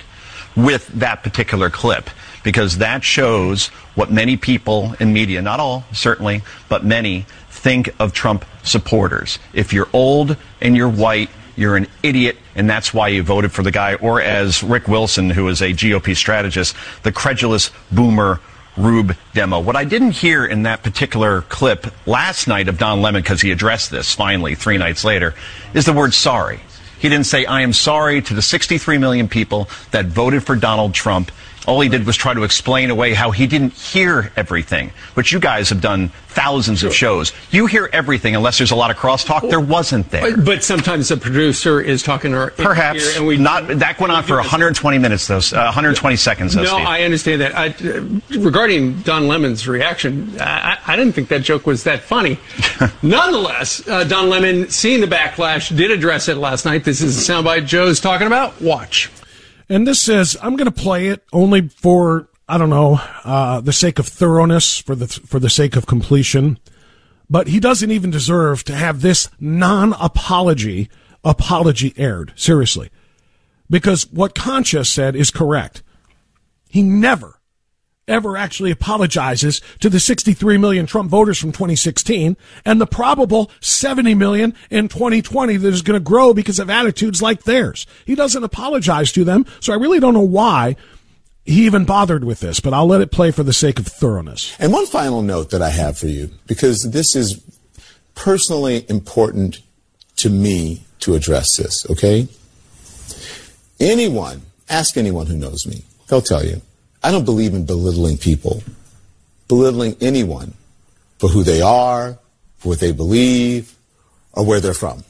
with 0.55 0.87
that 0.87 1.21
particular 1.21 1.69
clip 1.69 2.09
because 2.43 2.79
that 2.79 3.03
shows 3.03 3.67
what 3.93 4.11
many 4.11 4.37
people 4.37 4.95
in 4.99 5.13
media, 5.13 5.43
not 5.43 5.59
all 5.59 5.85
certainly, 5.93 6.41
but 6.67 6.83
many, 6.83 7.27
think 7.49 7.93
of 7.99 8.11
Trump 8.11 8.43
supporters. 8.63 9.37
If 9.53 9.71
you're 9.71 9.87
old 9.93 10.35
and 10.59 10.75
you're 10.75 10.89
white, 10.89 11.29
you're 11.55 11.75
an 11.75 11.85
idiot, 12.01 12.37
and 12.55 12.67
that's 12.67 12.91
why 12.91 13.09
you 13.09 13.21
voted 13.21 13.51
for 13.51 13.61
the 13.61 13.71
guy. 13.71 13.93
Or 13.95 14.19
as 14.19 14.63
Rick 14.63 14.87
Wilson, 14.87 15.29
who 15.29 15.47
is 15.47 15.61
a 15.61 15.69
GOP 15.69 16.15
strategist, 16.15 16.75
the 17.03 17.11
credulous 17.11 17.69
boomer 17.91 18.39
Rube 18.77 19.15
demo. 19.33 19.59
What 19.59 19.75
I 19.75 19.83
didn't 19.83 20.11
hear 20.11 20.45
in 20.45 20.63
that 20.63 20.81
particular 20.83 21.41
clip 21.43 21.87
last 22.07 22.47
night 22.47 22.67
of 22.67 22.77
Don 22.77 23.01
Lemon, 23.01 23.21
because 23.21 23.41
he 23.41 23.51
addressed 23.51 23.91
this 23.91 24.13
finally 24.13 24.55
three 24.55 24.77
nights 24.77 25.03
later, 25.03 25.33
is 25.73 25.85
the 25.85 25.93
word 25.93 26.13
sorry. 26.13 26.61
He 26.99 27.09
didn't 27.09 27.25
say, 27.25 27.45
I 27.45 27.61
am 27.61 27.73
sorry 27.73 28.21
to 28.21 28.33
the 28.33 28.41
63 28.41 28.97
million 28.97 29.27
people 29.27 29.67
that 29.89 30.05
voted 30.05 30.43
for 30.43 30.55
Donald 30.55 30.93
Trump 30.93 31.31
all 31.67 31.79
he 31.81 31.89
did 31.89 32.05
was 32.05 32.15
try 32.15 32.33
to 32.33 32.43
explain 32.43 32.89
away 32.89 33.13
how 33.13 33.31
he 33.31 33.45
didn't 33.45 33.73
hear 33.73 34.31
everything, 34.35 34.91
which 35.13 35.31
you 35.31 35.39
guys 35.39 35.69
have 35.69 35.79
done 35.79 36.09
thousands 36.29 36.83
of 36.83 36.93
shows. 36.93 37.33
You 37.51 37.67
hear 37.67 37.89
everything 37.91 38.35
unless 38.35 38.57
there's 38.57 38.71
a 38.71 38.75
lot 38.75 38.89
of 38.89 38.97
crosstalk. 38.97 39.49
There 39.49 39.59
wasn't 39.59 40.09
there. 40.09 40.37
But 40.37 40.63
sometimes 40.63 41.09
the 41.09 41.17
producer 41.17 41.79
is 41.79 42.01
talking 42.01 42.33
or 42.33 42.51
perhaps 42.51 43.15
and 43.15 43.27
we 43.27 43.37
not. 43.37 43.67
That 43.67 43.99
went 43.99 44.11
on 44.11 44.23
for 44.23 44.37
120 44.37 44.97
minutes, 44.97 45.27
though. 45.27 45.37
Uh, 45.37 45.65
120 45.65 46.15
seconds. 46.15 46.53
Though, 46.55 46.63
no, 46.63 46.73
Steve. 46.75 46.87
I 46.87 47.03
understand 47.03 47.41
that. 47.41 47.55
I, 47.55 47.67
uh, 47.67 48.41
regarding 48.41 49.01
Don 49.01 49.27
Lemon's 49.27 49.67
reaction, 49.67 50.39
I, 50.39 50.79
I, 50.87 50.95
didn't 50.95 51.13
think 51.13 51.29
that 51.29 51.43
joke 51.43 51.67
was 51.67 51.83
that 51.83 52.01
funny. 52.01 52.39
Nonetheless, 53.01 53.87
uh, 53.87 54.03
Don 54.03 54.29
Lemon, 54.29 54.69
seeing 54.69 55.01
the 55.01 55.07
backlash, 55.07 55.75
did 55.75 55.91
address 55.91 56.27
it 56.27 56.37
last 56.37 56.65
night. 56.65 56.83
This 56.83 57.01
is 57.01 57.27
the 57.27 57.33
soundbite 57.33 57.67
Joe's 57.67 57.99
talking 57.99 58.27
about. 58.27 58.59
Watch. 58.61 59.11
And 59.71 59.87
this 59.87 60.01
says, 60.01 60.35
I'm 60.41 60.57
going 60.57 60.69
to 60.69 60.83
play 60.83 61.07
it 61.07 61.23
only 61.31 61.69
for, 61.69 62.27
I 62.45 62.57
don't 62.57 62.69
know, 62.69 62.99
uh, 63.23 63.61
the 63.61 63.71
sake 63.71 63.99
of 63.99 64.05
thoroughness, 64.05 64.79
for 64.79 64.95
the, 64.95 65.07
for 65.07 65.39
the 65.39 65.49
sake 65.49 65.77
of 65.77 65.85
completion. 65.85 66.59
But 67.29 67.47
he 67.47 67.61
doesn't 67.61 67.89
even 67.89 68.11
deserve 68.11 68.65
to 68.65 68.75
have 68.75 68.99
this 68.99 69.29
non 69.39 69.93
apology 69.93 70.89
apology 71.23 71.93
aired. 71.95 72.33
Seriously. 72.35 72.89
Because 73.69 74.11
what 74.11 74.35
Concha 74.35 74.83
said 74.83 75.15
is 75.15 75.31
correct. 75.31 75.83
He 76.67 76.83
never, 76.83 77.39
ever 78.11 78.37
actually 78.37 78.69
apologizes 78.69 79.61
to 79.79 79.89
the 79.89 79.99
63 79.99 80.57
million 80.57 80.85
Trump 80.85 81.09
voters 81.09 81.39
from 81.39 81.51
2016 81.51 82.37
and 82.65 82.81
the 82.81 82.85
probable 82.85 83.49
70 83.61 84.13
million 84.15 84.53
in 84.69 84.87
2020 84.87 85.57
that 85.57 85.73
is 85.73 85.81
going 85.81 85.99
to 85.99 86.03
grow 86.03 86.33
because 86.33 86.59
of 86.59 86.69
attitudes 86.69 87.21
like 87.21 87.43
theirs. 87.43 87.87
He 88.05 88.13
doesn't 88.13 88.43
apologize 88.43 89.11
to 89.13 89.23
them, 89.23 89.45
so 89.59 89.73
I 89.73 89.77
really 89.77 89.99
don't 89.99 90.13
know 90.13 90.19
why 90.21 90.75
he 91.45 91.65
even 91.65 91.85
bothered 91.85 92.23
with 92.23 92.39
this, 92.39 92.59
but 92.59 92.73
I'll 92.73 92.87
let 92.87 93.01
it 93.01 93.11
play 93.11 93.31
for 93.31 93.43
the 93.43 93.53
sake 93.53 93.79
of 93.79 93.87
thoroughness. 93.87 94.55
And 94.59 94.71
one 94.71 94.85
final 94.85 95.21
note 95.21 95.49
that 95.51 95.61
I 95.61 95.69
have 95.69 95.97
for 95.97 96.07
you, 96.07 96.29
because 96.45 96.91
this 96.91 97.15
is 97.15 97.41
personally 98.13 98.85
important 98.89 99.61
to 100.17 100.29
me 100.29 100.83
to 100.99 101.15
address 101.15 101.57
this, 101.57 101.89
okay? 101.89 102.27
Anyone, 103.79 104.43
ask 104.69 104.97
anyone 104.97 105.25
who 105.25 105.35
knows 105.35 105.65
me, 105.65 105.83
they'll 106.07 106.21
tell 106.21 106.45
you 106.45 106.61
I 107.03 107.11
don't 107.11 107.25
believe 107.25 107.53
in 107.53 107.65
belittling 107.65 108.17
people, 108.17 108.63
belittling 109.47 109.97
anyone 110.01 110.53
for 111.17 111.29
who 111.29 111.43
they 111.43 111.61
are, 111.61 112.17
for 112.57 112.69
what 112.69 112.79
they 112.79 112.91
believe, 112.91 113.75
or 114.33 114.45
where 114.45 114.59
they're 114.59 114.73
from. 114.73 115.03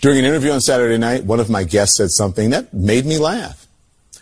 During 0.00 0.18
an 0.18 0.24
interview 0.24 0.52
on 0.52 0.60
Saturday 0.60 0.96
night, 0.96 1.24
one 1.24 1.40
of 1.40 1.50
my 1.50 1.64
guests 1.64 1.96
said 1.96 2.10
something 2.10 2.50
that 2.50 2.72
made 2.72 3.04
me 3.04 3.18
laugh. 3.18 3.66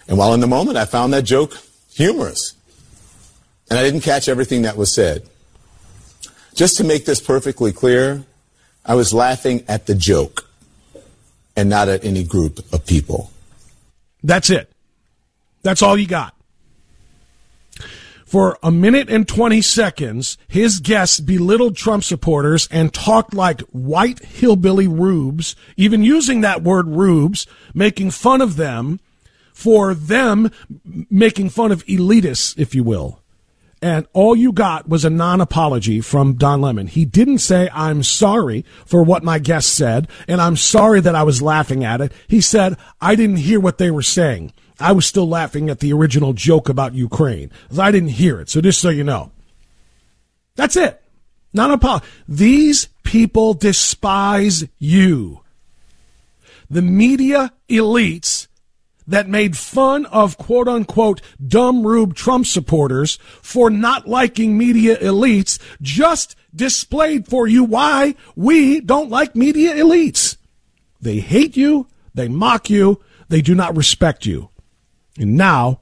And 0.09 0.17
while 0.17 0.33
in 0.33 0.41
the 0.41 0.47
moment, 0.47 0.79
I 0.79 0.87
found 0.87 1.13
that 1.13 1.25
joke 1.25 1.59
humorous. 1.93 2.55
And 3.69 3.79
I 3.79 3.83
didn't 3.83 4.01
catch 4.01 4.29
everything 4.29 4.63
that 4.63 4.77
was 4.77 4.95
said. 4.95 5.29
Just 6.55 6.79
to 6.79 6.85
make 6.85 7.05
this 7.05 7.21
perfectly 7.21 7.73
clear, 7.73 8.25
I 8.85 8.95
was 8.95 9.13
laughing 9.13 9.65
at 9.69 9.87
the 9.87 9.95
joke 9.95 10.49
and 11.57 11.69
not 11.69 11.89
at 11.89 12.05
any 12.05 12.25
group 12.25 12.61
of 12.73 12.87
people. 12.87 13.31
That's 14.23 14.49
it. 14.49 14.71
That's 15.67 15.83
all 15.83 15.99
you 15.99 16.07
got. 16.07 16.33
For 18.25 18.57
a 18.63 18.71
minute 18.71 19.11
and 19.11 19.27
20 19.27 19.61
seconds, 19.63 20.39
his 20.47 20.79
guests 20.79 21.19
belittled 21.19 21.75
Trump 21.75 22.05
supporters 22.05 22.69
and 22.71 22.95
talked 22.95 23.35
like 23.35 23.63
white 23.73 24.21
hillbilly 24.21 24.87
rubes, 24.87 25.57
even 25.77 26.05
using 26.05 26.41
that 26.43 26.63
word 26.63 26.87
rubes, 26.87 27.49
making 27.75 28.13
fun 28.13 28.41
of 28.41 28.55
them 28.55 29.01
for 29.53 29.93
them 29.93 30.53
making 31.11 31.51
fun 31.51 31.73
of 31.73 31.85
elitists, 31.87 32.57
if 32.57 32.73
you 32.73 32.85
will. 32.85 33.19
And 33.83 34.07
all 34.13 34.37
you 34.37 34.53
got 34.53 34.89
was 34.89 35.05
a 35.05 35.11
non 35.11 35.41
apology 35.41 36.01
from 36.01 36.35
Don 36.35 36.61
Lemon. 36.61 36.87
He 36.87 37.05
didn't 37.05 37.39
say, 37.39 37.69
I'm 37.73 38.05
sorry 38.05 38.65
for 38.85 39.03
what 39.03 39.25
my 39.25 39.41
guest 39.41 39.75
said, 39.75 40.07
and 40.29 40.41
I'm 40.41 40.57
sorry 40.57 41.01
that 41.01 41.17
I 41.17 41.25
was 41.25 41.43
laughing 41.43 41.83
at 41.83 42.01
it. 42.01 42.13
He 42.29 42.41
said, 42.41 42.77
I 43.01 43.17
didn't 43.17 43.39
hear 43.39 43.59
what 43.59 43.79
they 43.79 43.91
were 43.91 44.03
saying. 44.03 44.53
I 44.79 44.93
was 44.93 45.07
still 45.07 45.29
laughing 45.29 45.71
at 45.71 45.81
the 45.81 45.93
original 45.93 46.33
joke 46.33 46.69
about 46.69 46.95
Ukraine. 46.95 47.51
I 47.79 47.91
didn't 47.91 48.11
hear 48.11 48.41
it. 48.41 48.51
So 48.51 48.61
just 48.61 48.81
so 48.81 48.91
you 48.91 49.05
know. 49.05 49.31
That's 50.55 50.77
it. 50.77 51.03
Not 51.53 51.71
a 51.71 51.79
pol- 51.79 52.03
These 52.29 52.89
people 53.03 53.55
despise 53.55 54.65
you. 54.79 55.41
The 56.69 56.83
media 56.83 57.53
elites 57.69 58.49
that 59.07 59.29
made 59.29 59.57
fun 59.57 60.05
of 60.07 60.37
quote 60.37 60.69
unquote 60.69 61.23
dumb 61.45 61.87
Rube 61.87 62.15
Trump 62.15 62.45
supporters 62.47 63.19
for 63.41 63.71
not 63.71 64.09
liking 64.09 64.59
media 64.59 64.97
elites 64.97 65.59
just 65.81 66.35
displayed 66.55 67.29
for 67.29 67.47
you 67.47 67.63
why 67.63 68.15
we 68.35 68.81
don't 68.81 69.11
like 69.11 69.37
media 69.37 69.75
elites. 69.75 70.37
They 71.01 71.21
hate 71.21 71.57
you. 71.57 71.87
They 72.15 72.29
mock 72.29 72.69
you. 72.69 73.01
They 73.29 73.43
do 73.43 73.55
not 73.55 73.77
respect 73.77 74.27
you. 74.27 74.51
And 75.19 75.37
now 75.37 75.81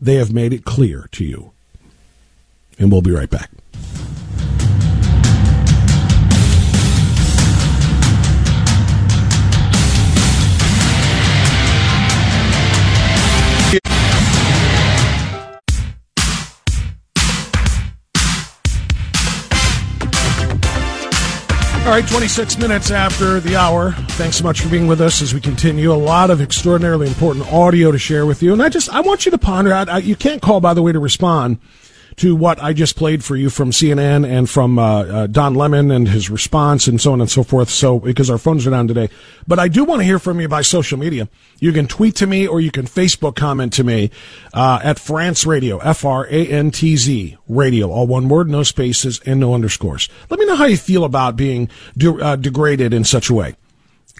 they 0.00 0.14
have 0.14 0.32
made 0.32 0.52
it 0.52 0.64
clear 0.64 1.08
to 1.12 1.24
you. 1.24 1.52
And 2.78 2.90
we'll 2.90 3.02
be 3.02 3.10
right 3.10 3.28
back. 3.28 3.50
All 21.90 21.96
right, 21.96 22.06
26 22.06 22.56
minutes 22.58 22.92
after 22.92 23.40
the 23.40 23.56
hour. 23.56 23.90
Thanks 24.10 24.36
so 24.36 24.44
much 24.44 24.60
for 24.60 24.68
being 24.68 24.86
with 24.86 25.00
us 25.00 25.20
as 25.22 25.34
we 25.34 25.40
continue. 25.40 25.92
A 25.92 25.94
lot 25.94 26.30
of 26.30 26.40
extraordinarily 26.40 27.08
important 27.08 27.52
audio 27.52 27.90
to 27.90 27.98
share 27.98 28.26
with 28.26 28.44
you. 28.44 28.52
And 28.52 28.62
I 28.62 28.68
just, 28.68 28.88
I 28.90 29.00
want 29.00 29.24
you 29.24 29.32
to 29.32 29.38
ponder 29.38 29.72
out. 29.72 30.04
You 30.04 30.14
can't 30.14 30.40
call, 30.40 30.60
by 30.60 30.72
the 30.72 30.82
way, 30.82 30.92
to 30.92 31.00
respond 31.00 31.58
to 32.16 32.34
what 32.36 32.62
I 32.62 32.72
just 32.72 32.96
played 32.96 33.24
for 33.24 33.36
you 33.36 33.50
from 33.50 33.70
CNN 33.70 34.28
and 34.28 34.48
from 34.48 34.78
uh, 34.78 35.02
uh, 35.04 35.26
Don 35.26 35.54
Lemon 35.54 35.90
and 35.90 36.08
his 36.08 36.30
response 36.30 36.86
and 36.86 37.00
so 37.00 37.12
on 37.12 37.20
and 37.20 37.30
so 37.30 37.42
forth. 37.42 37.70
So 37.70 37.98
because 37.98 38.30
our 38.30 38.38
phones 38.38 38.66
are 38.66 38.70
down 38.70 38.88
today, 38.88 39.08
but 39.46 39.58
I 39.58 39.68
do 39.68 39.84
want 39.84 40.00
to 40.00 40.04
hear 40.04 40.18
from 40.18 40.40
you 40.40 40.48
by 40.48 40.62
social 40.62 40.98
media. 40.98 41.28
You 41.58 41.72
can 41.72 41.86
tweet 41.86 42.16
to 42.16 42.26
me 42.26 42.46
or 42.46 42.60
you 42.60 42.70
can 42.70 42.86
Facebook 42.86 43.36
comment 43.36 43.72
to 43.74 43.84
me 43.84 44.10
uh, 44.52 44.80
at 44.82 44.98
Frantz 44.98 45.46
Radio, 45.46 45.78
F 45.78 46.04
R 46.04 46.26
A 46.26 46.46
N 46.46 46.70
T 46.70 46.96
Z 46.96 47.36
Radio, 47.48 47.90
all 47.90 48.06
one 48.06 48.28
word, 48.28 48.48
no 48.48 48.62
spaces 48.62 49.20
and 49.26 49.40
no 49.40 49.54
underscores. 49.54 50.08
Let 50.28 50.40
me 50.40 50.46
know 50.46 50.56
how 50.56 50.66
you 50.66 50.76
feel 50.76 51.04
about 51.04 51.36
being 51.36 51.68
de- 51.96 52.22
uh, 52.22 52.36
degraded 52.36 52.94
in 52.94 53.04
such 53.04 53.30
a 53.30 53.34
way 53.34 53.56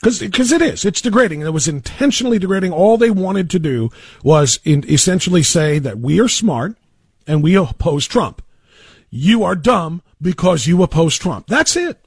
because 0.03 0.53
it 0.53 0.63
is 0.63 0.85
it's 0.85 1.01
degrading 1.01 1.43
it 1.43 1.53
was 1.53 1.69
intentionally 1.69 2.39
degrading 2.39 2.73
all 2.73 2.97
they 2.97 3.11
wanted 3.11 3.51
to 3.51 3.59
do 3.59 3.91
was 4.23 4.59
in, 4.65 4.89
essentially 4.89 5.43
say 5.43 5.79
that 5.79 5.99
we 5.99 6.19
are 6.19 6.29
smart 6.29 6.77
and 7.31 7.45
we 7.45 7.55
oppose 7.55 8.09
Trump. 8.09 8.43
You 9.09 9.45
are 9.45 9.55
dumb 9.55 10.03
because 10.21 10.67
you 10.67 10.83
oppose 10.83 11.17
Trump. 11.17 11.47
That's 11.47 11.77
it. 11.77 12.05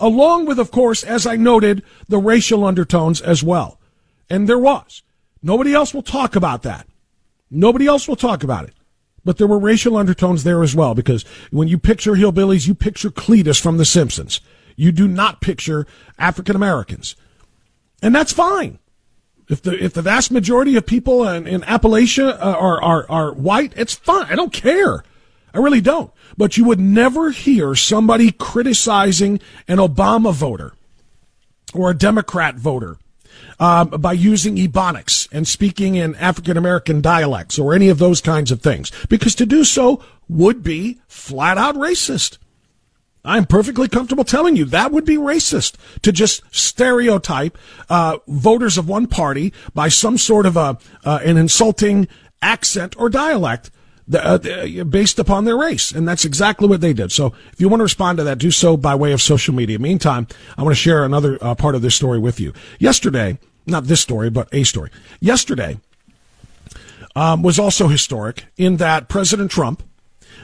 Along 0.00 0.44
with, 0.44 0.58
of 0.58 0.70
course, 0.70 1.02
as 1.02 1.26
I 1.26 1.36
noted, 1.36 1.82
the 2.08 2.18
racial 2.18 2.64
undertones 2.64 3.22
as 3.22 3.42
well. 3.42 3.80
And 4.28 4.46
there 4.46 4.58
was. 4.58 5.02
Nobody 5.42 5.72
else 5.72 5.94
will 5.94 6.02
talk 6.02 6.36
about 6.36 6.62
that. 6.62 6.86
Nobody 7.50 7.86
else 7.86 8.06
will 8.06 8.16
talk 8.16 8.44
about 8.44 8.64
it. 8.64 8.74
But 9.24 9.38
there 9.38 9.46
were 9.46 9.58
racial 9.58 9.96
undertones 9.96 10.44
there 10.44 10.62
as 10.62 10.74
well 10.74 10.94
because 10.94 11.24
when 11.50 11.68
you 11.68 11.78
picture 11.78 12.12
hillbillies, 12.12 12.68
you 12.68 12.74
picture 12.74 13.10
Cletus 13.10 13.60
from 13.60 13.78
The 13.78 13.86
Simpsons. 13.86 14.42
You 14.76 14.92
do 14.92 15.08
not 15.08 15.40
picture 15.40 15.86
African 16.18 16.54
Americans. 16.54 17.16
And 18.02 18.14
that's 18.14 18.32
fine. 18.32 18.78
If 19.48 19.62
the 19.62 19.82
if 19.82 19.94
the 19.94 20.02
vast 20.02 20.30
majority 20.30 20.76
of 20.76 20.84
people 20.84 21.26
in, 21.26 21.46
in 21.46 21.62
Appalachia 21.62 22.38
uh, 22.38 22.56
are, 22.58 22.82
are 22.82 23.06
are 23.08 23.32
white, 23.32 23.72
it's 23.76 23.94
fine. 23.94 24.26
I 24.26 24.34
don't 24.34 24.52
care. 24.52 25.04
I 25.54 25.58
really 25.58 25.80
don't. 25.80 26.12
But 26.36 26.56
you 26.56 26.64
would 26.64 26.78
never 26.80 27.30
hear 27.30 27.74
somebody 27.74 28.30
criticizing 28.30 29.40
an 29.66 29.78
Obama 29.78 30.32
voter 30.32 30.74
or 31.74 31.90
a 31.90 31.96
Democrat 31.96 32.56
voter 32.56 32.98
um, 33.58 33.88
by 33.88 34.12
using 34.12 34.56
Ebonics 34.56 35.28
and 35.32 35.48
speaking 35.48 35.96
in 35.96 36.14
African 36.16 36.56
American 36.56 37.00
dialects 37.00 37.58
or 37.58 37.74
any 37.74 37.88
of 37.88 37.98
those 37.98 38.20
kinds 38.20 38.52
of 38.52 38.60
things, 38.60 38.92
because 39.08 39.34
to 39.36 39.46
do 39.46 39.64
so 39.64 40.02
would 40.28 40.62
be 40.62 40.98
flat 41.08 41.56
out 41.56 41.74
racist. 41.74 42.38
I'm 43.24 43.46
perfectly 43.46 43.88
comfortable 43.88 44.24
telling 44.24 44.56
you 44.56 44.64
that 44.66 44.92
would 44.92 45.04
be 45.04 45.16
racist 45.16 45.74
to 46.02 46.12
just 46.12 46.42
stereotype 46.50 47.58
uh, 47.88 48.18
voters 48.26 48.78
of 48.78 48.88
one 48.88 49.06
party 49.06 49.52
by 49.74 49.88
some 49.88 50.18
sort 50.18 50.46
of 50.46 50.56
a 50.56 50.78
uh, 51.04 51.18
an 51.24 51.36
insulting 51.36 52.08
accent 52.40 52.94
or 52.98 53.08
dialect 53.10 53.70
uh, 54.12 54.38
based 54.84 55.18
upon 55.18 55.44
their 55.44 55.56
race, 55.56 55.92
and 55.92 56.08
that's 56.08 56.24
exactly 56.24 56.66
what 56.66 56.80
they 56.80 56.92
did. 56.92 57.12
So, 57.12 57.34
if 57.52 57.60
you 57.60 57.68
want 57.68 57.80
to 57.80 57.84
respond 57.84 58.18
to 58.18 58.24
that, 58.24 58.38
do 58.38 58.50
so 58.50 58.76
by 58.76 58.94
way 58.94 59.12
of 59.12 59.20
social 59.20 59.54
media. 59.54 59.78
Meantime, 59.78 60.26
I 60.56 60.62
want 60.62 60.74
to 60.74 60.80
share 60.80 61.04
another 61.04 61.38
uh, 61.42 61.54
part 61.54 61.74
of 61.74 61.82
this 61.82 61.94
story 61.94 62.18
with 62.18 62.40
you. 62.40 62.54
Yesterday, 62.78 63.38
not 63.66 63.84
this 63.84 64.00
story, 64.00 64.30
but 64.30 64.48
a 64.52 64.64
story. 64.64 64.90
Yesterday 65.20 65.78
um, 67.14 67.42
was 67.42 67.58
also 67.58 67.88
historic 67.88 68.46
in 68.56 68.78
that 68.78 69.08
President 69.08 69.50
Trump 69.50 69.82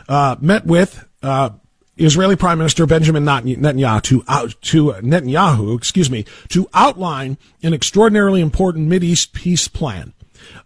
uh, 0.08 0.36
met 0.40 0.66
with 0.66 1.06
uh, 1.22 1.50
Israeli 1.96 2.34
Prime 2.34 2.58
Minister 2.58 2.86
Benjamin 2.86 3.24
Netanyahu 3.24 4.02
to, 4.02 4.24
out, 4.26 4.54
to 4.62 4.92
uh, 4.92 5.00
Netanyahu, 5.00 5.76
excuse 5.76 6.10
me, 6.10 6.24
to 6.48 6.68
outline 6.74 7.38
an 7.62 7.72
extraordinarily 7.72 8.40
important 8.40 8.92
East 8.92 9.32
peace 9.32 9.68
plan. 9.68 10.12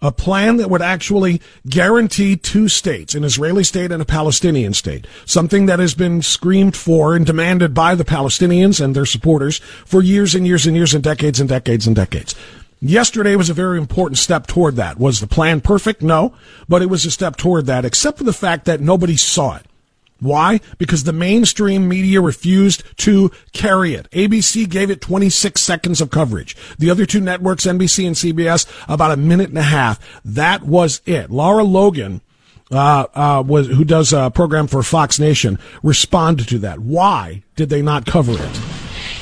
A 0.03 0.11
plan 0.11 0.57
that 0.57 0.71
would 0.71 0.83
actually 0.83 1.41
guarantee 1.69 2.37
two 2.37 2.69
states, 2.69 3.15
an 3.15 3.25
Israeli 3.25 3.63
state 3.63 3.93
and 3.93 4.03
a 4.03 4.07
Palestinian 4.07 4.75
state. 4.75 5.07
Something 5.25 5.67
that 5.67 5.79
has 5.79 5.95
been 5.95 6.23
screamed 6.23 6.77
for 6.77 7.15
and 7.15 7.25
demanded 7.25 7.75
by 7.75 7.95
the 7.95 8.05
Palestinians 8.05 8.83
and 8.83 8.97
their 8.97 9.07
supporters 9.07 9.59
for 9.85 10.03
years 10.03 10.35
and 10.35 10.47
years 10.47 10.67
and 10.67 10.75
years 10.75 10.95
and 10.95 11.05
decades 11.05 11.39
and 11.39 11.49
decades 11.49 11.87
and 11.87 11.95
decades. 11.95 12.35
Yesterday 12.81 13.37
was 13.37 13.51
a 13.51 13.55
very 13.55 13.79
important 13.79 14.19
step 14.19 14.47
toward 14.47 14.77
that. 14.77 14.99
Was 14.99 15.21
the 15.21 15.27
plan 15.27 15.61
perfect? 15.61 16.01
No, 16.01 16.35
but 16.69 16.81
it 16.81 16.87
was 16.87 17.05
a 17.05 17.11
step 17.11 17.37
toward 17.37 17.67
that, 17.67 17.85
except 17.85 18.19
for 18.19 18.25
the 18.25 18.33
fact 18.33 18.65
that 18.65 18.81
nobody 18.81 19.17
saw 19.17 19.57
it. 19.57 19.67
Why? 20.21 20.61
Because 20.79 21.05
the 21.05 21.13
mainstream 21.13 21.89
media 21.89 22.21
refused 22.21 22.83
to 22.99 23.31
carry 23.53 23.95
it. 23.95 24.11
ABC 24.11 24.69
gave 24.69 24.91
it 24.91 25.01
26 25.01 25.61
seconds 25.61 26.01
of 26.01 26.11
coverage. 26.11 26.57
The 26.79 26.91
other 26.91 27.07
two 27.07 27.21
networks, 27.21 27.67
NBC 27.67 28.07
and 28.07 28.17
CBS, 28.17 28.67
about 28.89 29.13
a 29.13 29.17
minute 29.17 29.49
and 29.49 29.59
a 29.59 29.63
half. 29.63 30.01
That 30.25 30.63
was 30.65 31.01
it. 31.07 31.31
Lara 31.31 31.65
Logan, 31.65 32.21
uh, 32.71 33.07
uh, 33.15 33.43
was, 33.47 33.69
who 33.69 33.85
does 33.85 34.13
a 34.13 34.31
program 34.31 34.67
for 34.67 34.83
Fox 34.83 35.19
Nation, 35.19 35.59
responded 35.83 36.49
to 36.49 36.59
that. 36.59 36.81
Why 36.81 37.43
did 37.57 37.69
they 37.69 37.83
not 37.83 38.05
cover 38.05 38.33
it? 38.33 38.78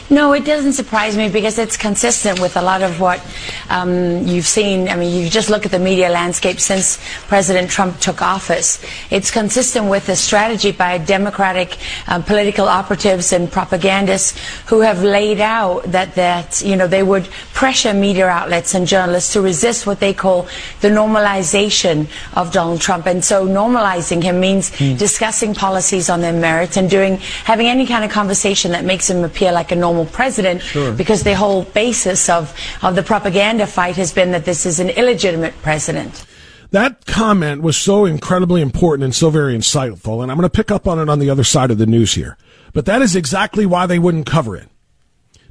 No, 0.09 0.35
it 0.35 0.45
doesn't 0.45 0.75
surprise 0.75 1.17
me 1.17 1.29
because 1.29 1.59
it's 1.59 1.77
consistent 1.77 2.39
with 2.39 2.57
a 2.57 2.63
lot 2.63 2.83
of 2.83 3.01
what 3.01 3.21
um, 3.69 4.25
you've 4.25 4.47
seen. 4.47 4.89
I 4.89 4.95
mean, 4.95 5.21
you 5.21 5.29
just 5.29 5.51
look 5.51 5.67
at 5.67 5.73
the 5.73 5.81
media 5.81 6.09
landscape 6.09 6.61
since 6.61 7.01
President 7.27 7.69
Trump 7.69 7.99
took 7.99 8.23
office. 8.23 8.81
It's 9.11 9.33
consistent 9.33 9.91
with 9.91 10.07
the 10.07 10.15
strategy 10.15 10.71
by 10.71 10.99
Democratic 10.99 11.77
uh, 12.07 12.23
political 12.23 12.69
operatives 12.69 13.33
and 13.33 13.51
propagandists 13.51 14.39
who 14.67 14.81
have 14.81 15.03
laid 15.03 15.41
out 15.41 15.83
that 15.85 16.15
that 16.15 16.63
you 16.63 16.77
know 16.77 16.87
they 16.87 17.03
would 17.03 17.25
pressure 17.53 17.93
media 17.93 18.29
outlets 18.29 18.75
and 18.75 18.87
journalists 18.87 19.33
to 19.33 19.41
resist 19.41 19.89
what 19.89 19.99
they 19.99 20.15
call 20.15 20.47
the 20.83 20.89
normalization 20.89 22.07
of 22.35 22.53
Donald 22.53 22.81
Trump. 22.81 23.07
And 23.07 23.25
so, 23.25 23.45
normalizing 23.45 24.23
him 24.23 24.39
means 24.39 24.71
mm. 24.71 24.97
discussing 24.97 25.53
policies 25.53 26.09
on 26.09 26.21
their 26.21 26.33
merits 26.33 26.77
and 26.77 26.89
doing 26.89 27.17
having 27.45 27.67
any 27.67 27.87
kind 27.87 28.05
of 28.05 28.13
conversation 28.13 28.71
that 28.71 28.85
makes 28.85 29.11
him 29.11 29.25
appear 29.25 29.51
like 29.51 29.73
a 29.73 29.77
normal 29.77 29.96
normal 29.97 30.13
president 30.13 30.61
sure. 30.61 30.93
because 30.93 31.23
the 31.23 31.35
whole 31.35 31.65
basis 31.65 32.29
of, 32.29 32.55
of 32.83 32.95
the 32.95 33.03
propaganda 33.03 33.67
fight 33.67 33.97
has 33.97 34.13
been 34.13 34.33
that 34.33 34.45
this 34.45 34.67
is 34.67 34.79
an 34.79 34.91
illegitimate 34.91 35.55
president. 35.63 36.27
That 36.71 37.07
comment 37.07 37.63
was 37.63 37.77
so 37.77 38.05
incredibly 38.05 38.61
important 38.61 39.05
and 39.05 39.15
so 39.15 39.31
very 39.31 39.57
insightful, 39.57 40.23
and 40.23 40.31
I'm 40.31 40.37
going 40.37 40.49
to 40.49 40.51
pick 40.51 40.71
up 40.71 40.87
on 40.87 40.99
it 40.99 41.09
on 41.09 41.19
the 41.19 41.31
other 41.31 41.45
side 41.45 41.71
of 41.71 41.79
the 41.79 41.87
news 41.87 42.15
here. 42.15 42.37
But 42.75 42.85
that 42.87 43.01
is 43.01 43.17
exactly 43.17 43.65
why 43.65 43.87
they 43.87 43.99
wouldn't 43.99 44.27
cover 44.27 44.57
it 44.57 44.69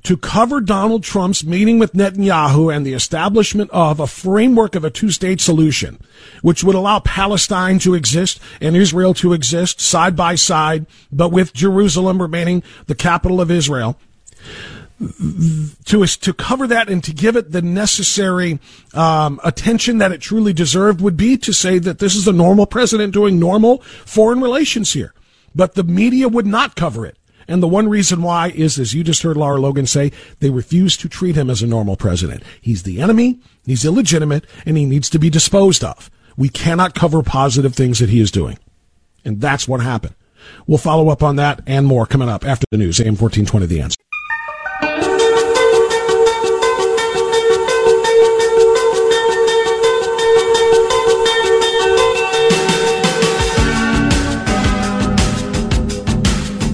to 0.05 0.15
cover 0.15 0.61
Donald 0.61 1.03
Trump's 1.03 1.43
meeting 1.43 1.79
with 1.79 1.93
Netanyahu 1.93 2.73
and 2.73 2.85
the 2.85 2.93
establishment 2.93 3.71
of 3.71 3.99
a 3.99 4.05
framework 4.05 4.75
of 4.75 4.83
a 4.83 4.91
two 4.91 5.09
state 5.09 5.41
solution, 5.41 5.99
which 6.43 6.63
would 6.63 6.75
allow 6.75 6.99
Palestine 6.99 7.79
to 7.79 7.95
exist 7.95 8.39
and 8.61 8.75
Israel 8.75 9.15
to 9.15 9.33
exist 9.33 9.81
side 9.81 10.15
by 10.15 10.35
side, 10.35 10.85
but 11.11 11.31
with 11.31 11.53
Jerusalem 11.53 12.21
remaining 12.21 12.61
the 12.85 12.93
capital 12.93 13.41
of 13.41 13.49
Israel 13.49 13.97
to 15.85 16.05
to 16.05 16.33
cover 16.33 16.67
that 16.67 16.89
and 16.89 17.03
to 17.03 17.13
give 17.13 17.35
it 17.35 17.51
the 17.51 17.61
necessary 17.61 18.59
um, 18.93 19.39
attention 19.43 19.97
that 19.97 20.11
it 20.11 20.21
truly 20.21 20.53
deserved 20.53 21.01
would 21.01 21.17
be 21.17 21.37
to 21.37 21.51
say 21.51 21.79
that 21.79 21.99
this 21.99 22.15
is 22.15 22.27
a 22.27 22.33
normal 22.33 22.65
president 22.65 23.13
doing 23.13 23.37
normal 23.37 23.81
foreign 24.05 24.39
relations 24.39 24.93
here, 24.93 25.13
but 25.53 25.75
the 25.75 25.83
media 25.83 26.29
would 26.29 26.47
not 26.47 26.75
cover 26.75 27.05
it. 27.05 27.17
And 27.47 27.61
the 27.61 27.67
one 27.67 27.89
reason 27.89 28.21
why 28.21 28.49
is, 28.49 28.79
as 28.79 28.93
you 28.93 29.03
just 29.03 29.21
heard 29.21 29.37
Lara 29.37 29.59
Logan 29.59 29.85
say, 29.85 30.11
they 30.39 30.49
refuse 30.49 30.97
to 30.97 31.09
treat 31.09 31.35
him 31.35 31.49
as 31.49 31.61
a 31.61 31.67
normal 31.67 31.95
president. 31.95 32.41
He's 32.59 32.83
the 32.83 33.01
enemy, 33.01 33.39
he's 33.65 33.85
illegitimate, 33.85 34.45
and 34.65 34.77
he 34.77 34.85
needs 34.85 35.09
to 35.11 35.19
be 35.19 35.29
disposed 35.29 35.83
of. 35.83 36.09
We 36.37 36.49
cannot 36.49 36.95
cover 36.95 37.21
positive 37.21 37.75
things 37.75 37.99
that 37.99 38.09
he 38.09 38.19
is 38.19 38.31
doing. 38.31 38.57
And 39.23 39.41
that's 39.41 39.67
what 39.67 39.81
happened. 39.81 40.15
We'll 40.67 40.77
follow 40.77 41.09
up 41.09 41.23
on 41.23 41.35
that 41.37 41.61
and 41.67 41.85
more 41.85 42.05
coming 42.05 42.29
up 42.29 42.45
after 42.45 42.65
the 42.71 42.77
news. 42.77 42.99
AM 42.99 43.15
1420 43.15 43.65
The 43.65 43.81
Answer. 43.81 44.04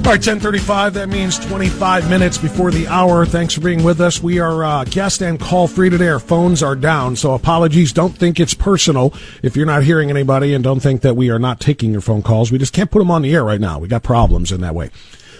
All 0.01 0.07
right, 0.07 0.17
1035, 0.17 0.95
that 0.95 1.09
means 1.09 1.37
25 1.37 2.09
minutes 2.09 2.39
before 2.39 2.71
the 2.71 2.87
hour. 2.87 3.23
Thanks 3.23 3.53
for 3.53 3.61
being 3.61 3.83
with 3.83 4.01
us. 4.01 4.21
We 4.21 4.39
are 4.39 4.63
uh, 4.63 4.83
guest 4.83 5.21
and 5.21 5.39
call 5.39 5.67
free 5.67 5.91
today. 5.91 6.09
Our 6.09 6.19
phones 6.19 6.63
are 6.63 6.75
down, 6.75 7.15
so 7.15 7.35
apologies. 7.35 7.93
Don't 7.93 8.17
think 8.17 8.39
it's 8.39 8.55
personal 8.55 9.13
if 9.43 9.55
you're 9.55 9.67
not 9.67 9.83
hearing 9.83 10.09
anybody, 10.09 10.55
and 10.55 10.63
don't 10.63 10.79
think 10.79 11.01
that 11.01 11.15
we 11.15 11.29
are 11.29 11.37
not 11.37 11.59
taking 11.59 11.91
your 11.91 12.01
phone 12.01 12.23
calls. 12.23 12.51
We 12.51 12.57
just 12.57 12.73
can't 12.73 12.89
put 12.89 12.97
them 12.97 13.11
on 13.11 13.21
the 13.21 13.31
air 13.31 13.43
right 13.43 13.61
now. 13.61 13.77
We 13.77 13.87
got 13.87 14.01
problems 14.01 14.51
in 14.51 14.61
that 14.61 14.73
way. 14.73 14.89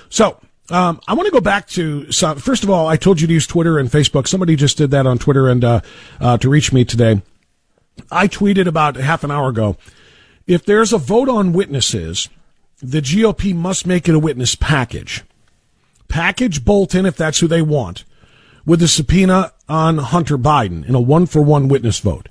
So, 0.10 0.40
um, 0.70 1.02
I 1.08 1.16
want 1.16 1.26
to 1.26 1.32
go 1.32 1.42
back 1.42 1.68
to 1.70 2.12
some, 2.12 2.38
first 2.38 2.64
of 2.64 2.70
all, 2.70 2.88
I 2.88 2.98
told 2.98 3.20
you 3.20 3.26
to 3.26 3.34
use 3.34 3.48
Twitter 3.48 3.80
and 3.80 3.90
Facebook. 3.90 4.28
Somebody 4.28 4.56
just 4.56 4.78
did 4.78 4.92
that 4.92 5.08
on 5.08 5.18
Twitter 5.18 5.50
and 5.50 5.64
uh, 5.64 5.82
uh, 6.20 6.38
to 6.38 6.50
reach 6.50 6.72
me 6.72 6.86
today. 6.86 7.24
I 8.12 8.28
tweeted 8.28 8.68
about 8.68 8.96
half 8.96 9.24
an 9.24 9.32
hour 9.32 9.50
ago. 9.50 9.76
If 10.46 10.66
there's 10.66 10.94
a 10.94 11.00
vote 11.00 11.30
on 11.30 11.52
witnesses, 11.52 12.30
the 12.82 13.02
GOP 13.02 13.56
must 13.56 13.86
make 13.86 14.10
it 14.10 14.16
a 14.16 14.20
witness 14.20 14.56
package. 14.56 15.24
package 16.08 16.66
Bolton, 16.66 17.06
if 17.06 17.16
that's 17.16 17.40
who 17.40 17.48
they 17.48 17.62
want, 17.62 18.04
with 18.66 18.82
a 18.82 18.88
subpoena 18.88 19.54
on 19.70 19.98
Hunter 19.98 20.38
Biden 20.38 20.88
in 20.88 20.96
a 20.96 21.02
one 21.02 21.26
for 21.26 21.42
one 21.42 21.68
witness 21.68 22.00
vote. 22.00 22.28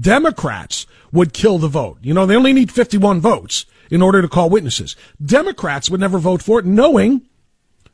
Democrats 0.00 0.86
would 1.12 1.32
kill 1.32 1.58
the 1.58 1.68
vote. 1.68 1.98
You 2.02 2.14
know, 2.14 2.26
they 2.26 2.36
only 2.36 2.52
need 2.52 2.72
51 2.72 3.20
votes 3.20 3.66
in 3.90 4.02
order 4.02 4.22
to 4.22 4.28
call 4.28 4.50
witnesses. 4.50 4.96
Democrats 5.24 5.90
would 5.90 6.00
never 6.00 6.18
vote 6.18 6.42
for 6.42 6.58
it, 6.58 6.64
knowing 6.64 7.22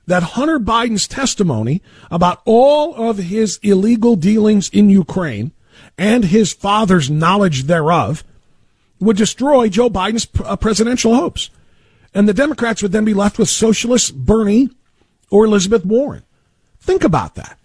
that 0.07 0.22
Hunter 0.22 0.59
Biden's 0.59 1.07
testimony 1.09 1.83
about 2.11 2.40
all 2.44 2.94
of 2.94 3.18
his 3.18 3.59
illegal 3.62 4.16
dealings 4.16 4.68
in 4.70 4.88
Ukraine 4.88 5.53
and 5.98 6.24
his 6.24 6.53
father's 6.53 7.11
knowledge 7.11 7.64
thereof 7.64 8.24
would 9.00 9.16
destroy 9.16 9.68
Joe 9.68 9.90
Biden's 9.90 10.29
uh, 10.44 10.57
presidential 10.57 11.14
hopes. 11.14 11.50
And 12.14 12.29
the 12.29 12.35
Democrats 12.35 12.83
would 12.83 12.92
then 12.92 13.05
be 13.05 13.14
left 13.14 13.38
with 13.38 13.49
socialist 13.49 14.16
Bernie 14.16 14.70
or 15.31 15.44
Elizabeth 15.44 15.85
Warren. 15.85 16.25
Think 16.81 17.05
about 17.05 17.37
that. 17.37 17.59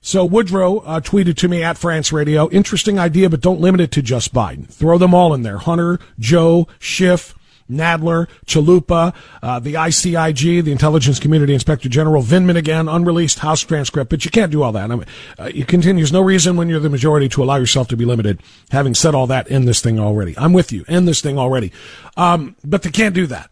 So 0.00 0.24
Woodrow 0.24 0.78
uh, 0.78 1.00
tweeted 1.00 1.36
to 1.36 1.48
me 1.48 1.62
at 1.62 1.76
Frantz 1.76 2.12
Radio, 2.12 2.48
interesting 2.50 2.98
idea, 2.98 3.28
but 3.28 3.40
don't 3.40 3.60
limit 3.60 3.80
it 3.80 3.92
to 3.92 4.02
just 4.02 4.32
Biden. 4.32 4.66
Throw 4.68 4.96
them 4.96 5.12
all 5.12 5.34
in 5.34 5.42
there. 5.42 5.58
Hunter, 5.58 5.98
Joe, 6.18 6.66
Schiff, 6.78 7.34
Nadler, 7.70 8.28
Chalupa, 8.46 9.14
uh, 9.42 9.58
the 9.58 9.74
ICIG, 9.74 10.64
the 10.64 10.72
Intelligence 10.72 11.20
Community 11.20 11.54
Inspector 11.54 11.88
General, 11.88 12.22
Vindman 12.22 12.56
again, 12.56 12.88
unreleased 12.88 13.40
House 13.40 13.60
transcript, 13.60 14.10
but 14.10 14.24
you 14.24 14.30
can't 14.30 14.50
do 14.50 14.62
all 14.62 14.72
that. 14.72 14.90
I 14.90 14.94
mean, 14.94 15.06
uh, 15.38 15.50
it 15.54 15.68
continues. 15.68 16.12
No 16.12 16.20
reason 16.20 16.56
when 16.56 16.68
you're 16.68 16.80
the 16.80 16.88
majority 16.88 17.28
to 17.30 17.42
allow 17.42 17.56
yourself 17.56 17.88
to 17.88 17.96
be 17.96 18.04
limited. 18.04 18.40
Having 18.70 18.94
said 18.94 19.14
all 19.14 19.26
that, 19.26 19.50
end 19.50 19.68
this 19.68 19.80
thing 19.80 19.98
already. 19.98 20.36
I'm 20.38 20.52
with 20.52 20.72
you. 20.72 20.84
End 20.88 21.06
this 21.06 21.20
thing 21.20 21.38
already. 21.38 21.72
Um, 22.16 22.56
but 22.64 22.82
they 22.82 22.90
can't 22.90 23.14
do 23.14 23.26
that. 23.26 23.50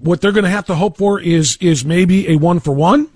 What 0.00 0.20
they're 0.20 0.32
going 0.32 0.44
to 0.44 0.50
have 0.50 0.66
to 0.66 0.74
hope 0.74 0.98
for 0.98 1.20
is, 1.20 1.56
is 1.60 1.84
maybe 1.84 2.28
a 2.28 2.36
one 2.36 2.60
for 2.60 2.72
one 2.72 3.08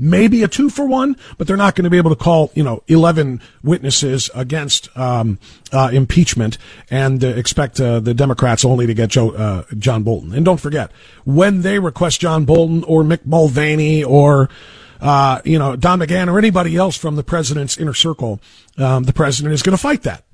maybe 0.00 0.42
a 0.42 0.48
two 0.48 0.70
for 0.70 0.86
one, 0.86 1.16
but 1.38 1.46
they're 1.46 1.56
not 1.56 1.76
going 1.76 1.84
to 1.84 1.90
be 1.90 1.98
able 1.98 2.10
to 2.10 2.16
call, 2.16 2.50
you 2.54 2.64
know, 2.64 2.82
11 2.88 3.40
witnesses 3.62 4.30
against 4.34 4.96
um, 4.96 5.38
uh, 5.72 5.90
impeachment 5.92 6.58
and 6.90 7.22
uh, 7.22 7.28
expect 7.28 7.80
uh, 7.80 8.00
the 8.00 8.14
Democrats 8.14 8.64
only 8.64 8.86
to 8.86 8.94
get 8.94 9.10
Joe, 9.10 9.30
uh, 9.30 9.64
John 9.78 10.02
Bolton. 10.02 10.34
And 10.34 10.44
don't 10.44 10.60
forget, 10.60 10.90
when 11.24 11.60
they 11.60 11.78
request 11.78 12.20
John 12.20 12.44
Bolton 12.44 12.82
or 12.84 13.04
Mick 13.04 13.26
Mulvaney 13.26 14.02
or 14.02 14.48
uh, 15.00 15.40
you 15.44 15.58
know, 15.58 15.76
Don 15.76 16.00
McGahn 16.00 16.28
or 16.28 16.38
anybody 16.38 16.76
else 16.76 16.96
from 16.96 17.16
the 17.16 17.22
president's 17.22 17.78
inner 17.78 17.94
circle, 17.94 18.40
um, 18.78 19.04
the 19.04 19.12
president 19.12 19.54
is 19.54 19.62
going 19.62 19.76
to 19.76 19.82
fight 19.82 20.02
that 20.02 20.24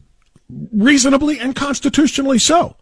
reasonably 0.72 1.38
and 1.38 1.55
constitutionally 1.57 2.38
so 2.38 2.76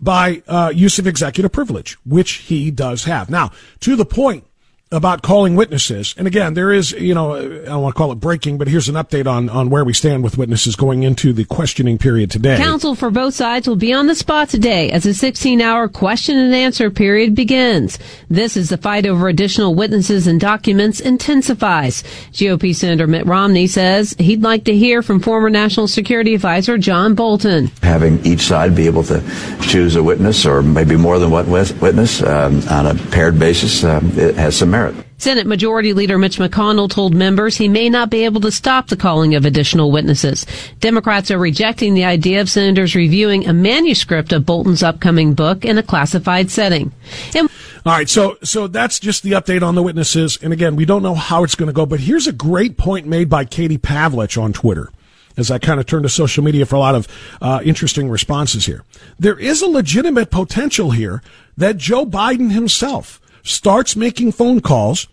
by 0.00 0.42
uh, 0.46 0.72
use 0.74 0.98
of 0.98 1.06
executive 1.06 1.52
privilege, 1.52 1.94
which 2.04 2.32
he 2.32 2.70
does 2.70 3.04
have. 3.04 3.30
Now, 3.30 3.52
to 3.80 3.96
the 3.96 4.04
point 4.04 4.44
about 4.92 5.20
calling 5.20 5.56
witnesses. 5.56 6.14
And 6.16 6.28
again, 6.28 6.54
there 6.54 6.72
is, 6.72 6.92
you 6.92 7.12
know, 7.12 7.34
I 7.34 7.64
don't 7.64 7.82
want 7.82 7.96
to 7.96 7.98
call 7.98 8.12
it 8.12 8.20
breaking, 8.20 8.56
but 8.56 8.68
here's 8.68 8.88
an 8.88 8.94
update 8.94 9.26
on, 9.26 9.48
on 9.48 9.68
where 9.68 9.84
we 9.84 9.92
stand 9.92 10.22
with 10.22 10.38
witnesses 10.38 10.76
going 10.76 11.02
into 11.02 11.32
the 11.32 11.44
questioning 11.44 11.98
period 11.98 12.30
today. 12.30 12.56
Counsel 12.56 12.94
for 12.94 13.10
both 13.10 13.34
sides 13.34 13.66
will 13.66 13.74
be 13.74 13.92
on 13.92 14.06
the 14.06 14.14
spot 14.14 14.48
today 14.48 14.92
as 14.92 15.04
a 15.04 15.12
16 15.12 15.60
hour 15.60 15.88
question 15.88 16.38
and 16.38 16.54
answer 16.54 16.88
period 16.88 17.34
begins. 17.34 17.98
This 18.28 18.56
is 18.56 18.68
the 18.68 18.76
fight 18.76 19.06
over 19.06 19.26
additional 19.26 19.74
witnesses 19.74 20.28
and 20.28 20.40
documents 20.40 21.00
intensifies. 21.00 22.04
GOP 22.32 22.72
Senator 22.72 23.08
Mitt 23.08 23.26
Romney 23.26 23.66
says 23.66 24.14
he'd 24.20 24.42
like 24.44 24.64
to 24.64 24.76
hear 24.76 25.02
from 25.02 25.18
former 25.18 25.50
National 25.50 25.88
Security 25.88 26.34
Advisor 26.34 26.78
John 26.78 27.16
Bolton. 27.16 27.72
Having 27.82 28.24
each 28.24 28.42
side 28.42 28.76
be 28.76 28.86
able 28.86 29.02
to 29.04 29.20
choose 29.62 29.96
a 29.96 30.02
witness 30.02 30.46
or 30.46 30.62
maybe 30.62 30.96
more 30.96 31.18
than 31.18 31.32
one 31.32 31.50
witness 31.50 32.22
um, 32.22 32.62
on 32.68 32.86
a 32.86 32.94
paired 33.10 33.36
basis 33.38 33.82
um, 33.82 34.16
it 34.16 34.36
has 34.36 34.56
some 34.56 34.75
merit. 34.76 35.06
Senate 35.18 35.46
Majority 35.46 35.92
Leader 35.92 36.18
Mitch 36.18 36.38
McConnell 36.38 36.90
told 36.90 37.14
members 37.14 37.56
he 37.56 37.68
may 37.68 37.88
not 37.88 38.10
be 38.10 38.24
able 38.24 38.40
to 38.42 38.52
stop 38.52 38.88
the 38.88 38.96
calling 38.96 39.34
of 39.34 39.44
additional 39.44 39.90
witnesses. 39.90 40.46
Democrats 40.80 41.30
are 41.30 41.38
rejecting 41.38 41.94
the 41.94 42.04
idea 42.04 42.40
of 42.40 42.50
senators 42.50 42.94
reviewing 42.94 43.46
a 43.46 43.52
manuscript 43.52 44.32
of 44.32 44.44
Bolton's 44.44 44.82
upcoming 44.82 45.34
book 45.34 45.64
in 45.64 45.78
a 45.78 45.82
classified 45.82 46.50
setting. 46.50 46.92
And- 47.34 47.48
all 47.86 47.92
right, 47.92 48.08
so 48.08 48.36
so 48.42 48.66
that's 48.66 48.98
just 48.98 49.22
the 49.22 49.32
update 49.32 49.62
on 49.62 49.76
the 49.76 49.82
witnesses. 49.82 50.38
And 50.42 50.52
again, 50.52 50.74
we 50.74 50.84
don't 50.84 51.04
know 51.04 51.14
how 51.14 51.44
it's 51.44 51.54
going 51.54 51.68
to 51.68 51.72
go, 51.72 51.86
but 51.86 52.00
here's 52.00 52.26
a 52.26 52.32
great 52.32 52.76
point 52.76 53.06
made 53.06 53.30
by 53.30 53.44
Katie 53.44 53.78
Pavlich 53.78 54.40
on 54.40 54.52
Twitter 54.52 54.90
as 55.36 55.50
I 55.50 55.58
kind 55.58 55.78
of 55.78 55.86
turn 55.86 56.02
to 56.02 56.08
social 56.08 56.42
media 56.42 56.66
for 56.66 56.74
a 56.74 56.80
lot 56.80 56.94
of 56.94 57.06
uh, 57.40 57.60
interesting 57.64 58.08
responses 58.08 58.66
here. 58.66 58.82
There 59.18 59.38
is 59.38 59.62
a 59.62 59.68
legitimate 59.68 60.30
potential 60.30 60.90
here 60.92 61.22
that 61.56 61.76
Joe 61.76 62.06
Biden 62.06 62.50
himself 62.52 63.20
starts 63.46 63.96
making 63.96 64.32
phone 64.32 64.60
calls 64.60 65.08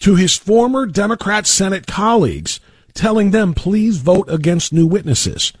to 0.00 0.14
his 0.14 0.36
former 0.36 0.86
Democrat 0.86 1.46
Senate 1.46 1.86
colleagues, 1.86 2.60
telling 2.94 3.30
them, 3.30 3.54
please 3.54 3.98
vote 3.98 4.28
against 4.28 4.72
new 4.72 4.86
witnesses. 4.86 5.52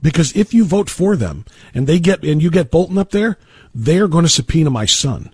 Because 0.00 0.34
if 0.36 0.54
you 0.54 0.64
vote 0.64 0.88
for 0.88 1.16
them 1.16 1.44
and 1.74 1.86
they 1.86 1.98
get, 1.98 2.22
and 2.22 2.42
you 2.42 2.50
get 2.50 2.70
Bolton 2.70 2.98
up 2.98 3.10
there, 3.10 3.36
they 3.74 3.98
are 3.98 4.08
going 4.08 4.24
to 4.24 4.30
subpoena 4.30 4.70
my 4.70 4.86
son. 4.86 5.32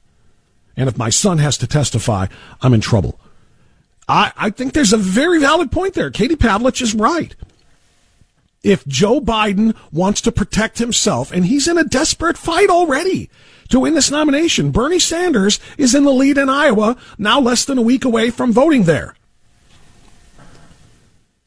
And 0.76 0.88
if 0.88 0.98
my 0.98 1.10
son 1.10 1.38
has 1.38 1.58
to 1.58 1.66
testify, 1.66 2.26
I'm 2.60 2.74
in 2.74 2.80
trouble. 2.80 3.20
I, 4.08 4.32
I 4.36 4.50
think 4.50 4.72
there's 4.72 4.92
a 4.92 4.98
very 4.98 5.38
valid 5.38 5.70
point 5.70 5.94
there. 5.94 6.10
Katie 6.10 6.36
Pavlich 6.36 6.82
is 6.82 6.94
right. 6.94 7.34
If 8.62 8.86
Joe 8.86 9.20
Biden 9.20 9.76
wants 9.92 10.22
to 10.22 10.32
protect 10.32 10.78
himself, 10.78 11.30
and 11.30 11.44
he's 11.44 11.68
in 11.68 11.78
a 11.78 11.84
desperate 11.84 12.38
fight 12.38 12.70
already, 12.70 13.30
to 13.68 13.80
win 13.80 13.94
this 13.94 14.10
nomination. 14.10 14.70
Bernie 14.70 14.98
Sanders 14.98 15.60
is 15.78 15.94
in 15.94 16.04
the 16.04 16.12
lead 16.12 16.38
in 16.38 16.48
Iowa, 16.48 16.96
now 17.18 17.40
less 17.40 17.64
than 17.64 17.78
a 17.78 17.82
week 17.82 18.04
away 18.04 18.30
from 18.30 18.52
voting 18.52 18.84
there. 18.84 19.14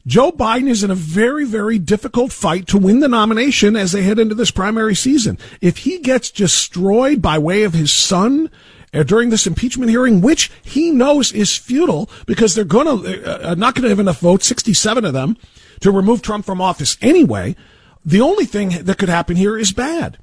Joe 0.08 0.32
Biden 0.32 0.70
is 0.70 0.82
in 0.82 0.90
a 0.90 0.94
very, 0.94 1.44
very 1.44 1.78
difficult 1.78 2.32
fight 2.32 2.66
to 2.68 2.78
win 2.78 3.00
the 3.00 3.08
nomination 3.08 3.76
as 3.76 3.92
they 3.92 4.02
head 4.02 4.18
into 4.18 4.34
this 4.34 4.50
primary 4.50 4.94
season. 4.94 5.36
If 5.60 5.78
he 5.78 5.98
gets 5.98 6.30
destroyed 6.30 7.20
by 7.20 7.38
way 7.38 7.62
of 7.62 7.74
his 7.74 7.92
son 7.92 8.50
uh, 8.94 9.02
during 9.02 9.28
this 9.28 9.46
impeachment 9.46 9.90
hearing, 9.90 10.22
which 10.22 10.50
he 10.62 10.90
knows 10.90 11.30
is 11.30 11.54
futile 11.54 12.08
because 12.24 12.54
they're 12.54 12.64
going 12.64 12.86
to 12.86 13.30
uh, 13.30 13.50
uh 13.50 13.54
not 13.54 13.74
going 13.74 13.82
to 13.82 13.90
have 13.90 14.00
enough 14.00 14.20
votes, 14.20 14.46
67 14.46 15.04
of 15.04 15.12
them, 15.12 15.36
to 15.80 15.90
remove 15.90 16.22
Trump 16.22 16.46
from 16.46 16.62
office 16.62 16.96
anyway. 17.02 17.54
The 18.02 18.22
only 18.22 18.46
thing 18.46 18.70
that 18.84 18.96
could 18.96 19.10
happen 19.10 19.36
here 19.36 19.58
is 19.58 19.72
bad. 19.72 20.16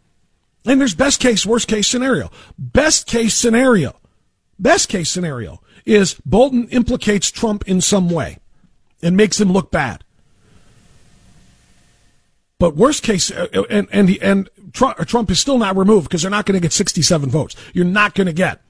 And 0.66 0.82
there's 0.82 0.96
best 0.96 1.20
case, 1.20 1.46
worst 1.46 1.68
case 1.68 1.88
scenario. 1.88 2.32
Best 2.58 3.08
case 3.08 3.36
scenario, 3.36 3.96
best 4.58 4.90
case 4.90 5.10
scenario 5.10 5.62
is 5.86 6.16
Bolton 6.26 6.68
implicates 6.70 7.30
Trump 7.30 7.64
in 7.68 7.82
some 7.82 8.10
way 8.10 8.40
and 9.02 9.16
makes 9.16 9.40
him 9.40 9.52
look 9.52 9.72
bad. 9.72 10.04
But 12.58 12.76
worst 12.76 13.04
case, 13.04 13.32
uh, 13.32 13.48
and 13.70 13.88
and 13.92 14.18
and 14.22 14.50
Trump 14.74 15.30
is 15.30 15.40
still 15.40 15.58
not 15.58 15.76
removed 15.76 16.08
because 16.08 16.22
they're 16.22 16.32
not 16.32 16.46
going 16.46 16.56
to 16.56 16.62
get 16.62 16.74
67 16.74 17.30
votes. 17.30 17.56
You're 17.74 17.86
not 17.86 18.16
going 18.16 18.28
to 18.28 18.34
get, 18.34 18.62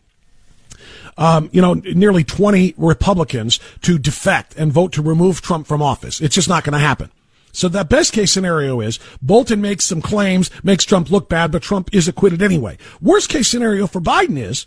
um, 1.18 1.50
you 1.54 1.62
know, 1.62 1.76
nearly 1.76 2.24
20 2.24 2.74
Republicans 2.78 3.60
to 3.84 3.98
defect 4.00 4.56
and 4.58 4.74
vote 4.74 4.92
to 4.94 5.02
remove 5.02 5.42
Trump 5.42 5.68
from 5.68 5.82
office. 5.82 6.20
It's 6.20 6.36
just 6.36 6.50
not 6.50 6.64
going 6.64 6.74
to 6.74 6.80
happen. 6.80 7.12
So 7.56 7.70
the 7.70 7.86
best 7.86 8.12
case 8.12 8.34
scenario 8.34 8.82
is 8.82 9.00
Bolton 9.22 9.62
makes 9.62 9.86
some 9.86 10.02
claims, 10.02 10.52
makes 10.64 10.84
Trump 10.84 11.10
look 11.10 11.30
bad, 11.30 11.52
but 11.52 11.62
Trump 11.62 11.90
is 11.94 12.08
acquitted 12.08 12.42
anyway. 12.42 12.78
Worst 13.02 13.30
case 13.30 13.48
scenario 13.48 13.88
for 13.88 14.02
Biden 14.02 14.38
is 14.38 14.66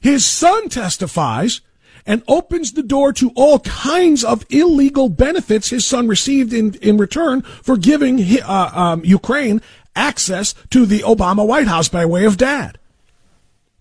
his 0.00 0.24
son 0.24 0.68
testifies 0.68 1.60
and 2.06 2.22
opens 2.28 2.72
the 2.72 2.82
door 2.82 3.12
to 3.14 3.32
all 3.34 3.58
kinds 3.60 4.22
of 4.22 4.46
illegal 4.48 5.08
benefits 5.08 5.70
his 5.70 5.84
son 5.84 6.06
received 6.06 6.52
in, 6.52 6.74
in 6.74 6.96
return 6.96 7.42
for 7.42 7.76
giving 7.76 8.24
uh, 8.42 8.70
um, 8.72 9.04
Ukraine 9.04 9.60
access 9.96 10.54
to 10.70 10.86
the 10.86 11.00
Obama 11.00 11.46
White 11.46 11.66
House 11.66 11.88
by 11.88 12.06
way 12.06 12.24
of 12.24 12.36
dad. 12.36 12.78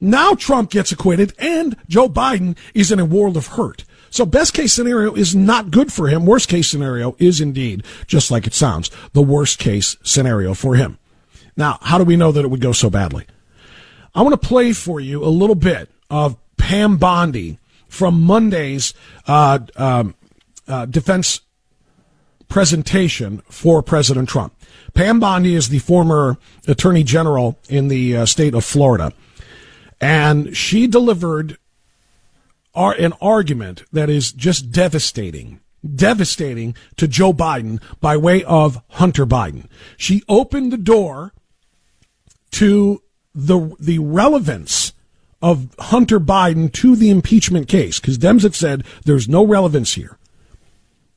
Now 0.02 0.34
Trump 0.34 0.72
gets 0.72 0.92
acquitted 0.92 1.34
and 1.38 1.76
Joe 1.88 2.10
Biden 2.10 2.58
is 2.74 2.92
in 2.92 3.00
a 3.00 3.06
world 3.06 3.38
of 3.38 3.48
hurt. 3.48 3.86
So 4.18 4.26
best 4.26 4.56
case 4.56 4.74
scenario 4.74 5.14
is 5.14 5.36
not 5.36 5.70
good 5.70 5.94
for 5.94 6.08
him. 6.08 6.26
Worst 6.26 6.50
case 6.50 6.68
scenario 6.68 7.16
is 7.20 7.40
indeed, 7.40 7.84
just 8.08 8.32
like 8.32 8.48
it 8.48 8.56
sounds, 8.56 8.90
the 9.14 9.22
worst 9.22 9.60
case 9.60 9.96
scenario 10.02 10.56
for 10.56 10.74
him. 10.74 10.98
Now, 11.56 11.78
how 11.84 12.00
do 12.00 12.04
we 12.04 12.16
know 12.16 12.32
that 12.32 12.44
it 12.44 12.48
would 12.48 12.60
go 12.60 12.72
so 12.72 12.90
badly? 12.90 13.28
I 14.16 14.24
want 14.24 14.34
to 14.34 14.48
play 14.48 14.74
for 14.74 15.00
you 15.00 15.24
a 15.24 15.30
little 15.30 15.54
bit 15.54 15.92
of 16.10 16.36
Pam 16.58 16.98
Bondi 16.98 17.60
from 17.90 18.24
Monday's 18.24 18.96
uh, 19.28 19.60
um, 19.76 20.16
uh, 20.68 20.88
defense 20.88 21.42
presentation 22.50 23.44
for 23.52 23.84
President 23.84 24.28
Trump. 24.28 24.52
Pam 24.96 25.20
Bondi 25.20 25.54
is 25.54 25.70
the 25.70 25.78
former 25.78 26.40
attorney 26.68 27.04
general 27.04 27.60
in 27.70 27.88
the 27.88 28.18
uh, 28.18 28.26
state 28.26 28.56
of 28.56 28.66
Florida, 28.66 29.14
and 30.02 30.58
she 30.58 30.88
delivered 30.88 31.60
are 32.78 32.94
an 32.94 33.12
argument 33.20 33.84
that 33.92 34.10
is 34.10 34.32
just 34.32 34.72
devastating 34.72 35.60
devastating 35.96 36.76
to 36.98 37.08
Joe 37.08 37.34
Biden 37.34 37.82
by 38.02 38.18
way 38.18 38.44
of 38.44 38.82
Hunter 38.90 39.26
Biden. 39.26 39.68
She 39.96 40.24
opened 40.28 40.74
the 40.74 40.78
door 40.78 41.34
to 42.52 43.02
the 43.34 43.76
the 43.80 44.00
relevance 44.00 44.94
of 45.42 45.74
Hunter 45.78 46.20
Biden 46.20 46.72
to 46.74 46.96
the 46.96 47.10
impeachment 47.10 47.68
case 47.68 48.00
because 48.00 48.18
Dems 48.18 48.44
have 48.44 48.56
said 48.56 48.84
there's 49.06 49.30
no 49.30 49.46
relevance 49.46 49.94
here. 49.94 50.18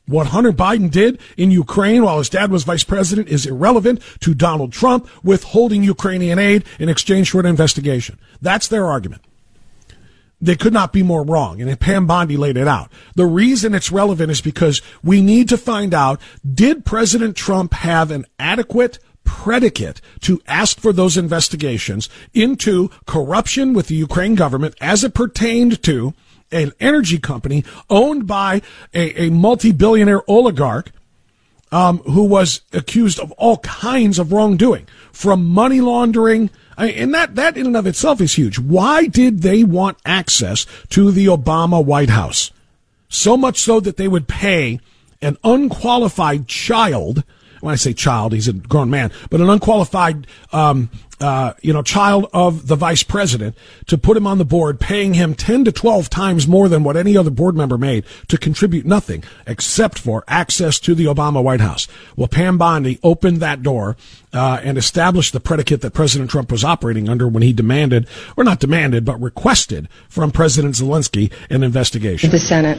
What 0.06 0.28
Hunter 0.28 0.52
Biden 0.52 0.90
did 0.90 1.20
in 1.36 1.50
Ukraine 1.50 2.02
while 2.02 2.18
his 2.18 2.28
dad 2.28 2.50
was 2.50 2.64
vice 2.64 2.84
president 2.84 3.28
is 3.28 3.46
irrelevant 3.46 4.02
to 4.20 4.34
Donald 4.34 4.72
Trump 4.72 5.08
withholding 5.24 5.84
Ukrainian 5.84 6.38
aid 6.38 6.64
in 6.78 6.88
exchange 6.88 7.30
for 7.30 7.40
an 7.40 7.46
investigation. 7.46 8.18
That's 8.42 8.68
their 8.68 8.86
argument. 8.86 9.22
They 10.40 10.56
could 10.56 10.72
not 10.72 10.92
be 10.92 11.02
more 11.02 11.24
wrong. 11.24 11.60
And 11.60 11.78
Pam 11.78 12.06
Bondi 12.06 12.36
laid 12.36 12.56
it 12.56 12.66
out. 12.66 12.90
The 13.14 13.26
reason 13.26 13.74
it's 13.74 13.92
relevant 13.92 14.30
is 14.30 14.40
because 14.40 14.80
we 15.02 15.20
need 15.20 15.48
to 15.50 15.58
find 15.58 15.92
out, 15.92 16.20
did 16.54 16.84
President 16.84 17.36
Trump 17.36 17.74
have 17.74 18.10
an 18.10 18.26
adequate 18.38 18.98
predicate 19.24 20.00
to 20.20 20.40
ask 20.46 20.80
for 20.80 20.92
those 20.92 21.16
investigations 21.16 22.08
into 22.34 22.88
corruption 23.06 23.74
with 23.74 23.86
the 23.88 23.94
Ukraine 23.94 24.34
government 24.34 24.74
as 24.80 25.04
it 25.04 25.14
pertained 25.14 25.82
to 25.84 26.14
an 26.50 26.72
energy 26.80 27.18
company 27.18 27.64
owned 27.88 28.26
by 28.26 28.60
a, 28.92 29.26
a 29.26 29.30
multi-billionaire 29.30 30.28
oligarch 30.28 30.90
um, 31.72 31.98
who 31.98 32.24
was 32.24 32.62
accused 32.72 33.20
of 33.20 33.30
all 33.32 33.58
kinds 33.58 34.18
of 34.18 34.32
wrongdoing, 34.32 34.86
from 35.12 35.46
money 35.46 35.80
laundering, 35.80 36.50
and 36.88 37.14
that 37.14 37.34
that 37.34 37.56
in 37.56 37.66
and 37.66 37.76
of 37.76 37.86
itself 37.86 38.20
is 38.20 38.34
huge. 38.34 38.58
Why 38.58 39.06
did 39.06 39.42
they 39.42 39.64
want 39.64 39.98
access 40.04 40.66
to 40.90 41.10
the 41.10 41.26
Obama 41.26 41.84
White 41.84 42.10
House? 42.10 42.50
So 43.08 43.36
much 43.36 43.58
so 43.58 43.80
that 43.80 43.96
they 43.96 44.08
would 44.08 44.28
pay 44.28 44.80
an 45.20 45.36
unqualified 45.44 46.46
child. 46.46 47.24
When 47.60 47.72
I 47.72 47.76
say 47.76 47.92
child, 47.92 48.32
he's 48.32 48.48
a 48.48 48.54
grown 48.54 48.88
man, 48.88 49.12
but 49.28 49.40
an 49.40 49.50
unqualified 49.50 50.26
um, 50.52 50.88
uh, 51.20 51.52
you 51.60 51.72
know, 51.72 51.82
child 51.82 52.28
of 52.32 52.66
the 52.66 52.76
vice 52.76 53.02
president 53.02 53.54
to 53.86 53.98
put 53.98 54.16
him 54.16 54.26
on 54.26 54.38
the 54.38 54.44
board, 54.44 54.80
paying 54.80 55.14
him 55.14 55.34
10 55.34 55.64
to 55.64 55.72
12 55.72 56.08
times 56.08 56.48
more 56.48 56.68
than 56.68 56.82
what 56.82 56.96
any 56.96 57.16
other 57.16 57.30
board 57.30 57.54
member 57.54 57.76
made 57.76 58.04
to 58.28 58.38
contribute 58.38 58.86
nothing 58.86 59.22
except 59.46 59.98
for 59.98 60.24
access 60.26 60.78
to 60.80 60.94
the 60.94 61.04
Obama 61.04 61.42
White 61.42 61.60
House. 61.60 61.88
Well, 62.16 62.28
Pam 62.28 62.58
Bondi 62.58 62.98
opened 63.02 63.38
that 63.38 63.62
door 63.62 63.96
uh, 64.32 64.60
and 64.62 64.78
established 64.78 65.32
the 65.32 65.40
predicate 65.40 65.82
that 65.82 65.92
President 65.92 66.30
Trump 66.30 66.50
was 66.50 66.64
operating 66.64 67.08
under 67.08 67.28
when 67.28 67.42
he 67.42 67.52
demanded, 67.52 68.08
or 68.36 68.44
not 68.44 68.60
demanded, 68.60 69.04
but 69.04 69.20
requested 69.20 69.88
from 70.08 70.30
President 70.30 70.74
Zelensky 70.74 71.32
an 71.50 71.62
investigation. 71.62 72.30
The 72.30 72.38
Senate. 72.38 72.78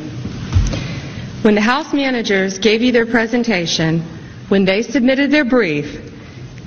When 1.44 1.56
the 1.56 1.62
House 1.62 1.94
managers 1.94 2.60
gave 2.60 2.82
you 2.82 2.92
their 2.92 3.06
presentation, 3.06 4.02
when 4.50 4.66
they 4.66 4.82
submitted 4.82 5.32
their 5.32 5.46
brief, 5.46 6.11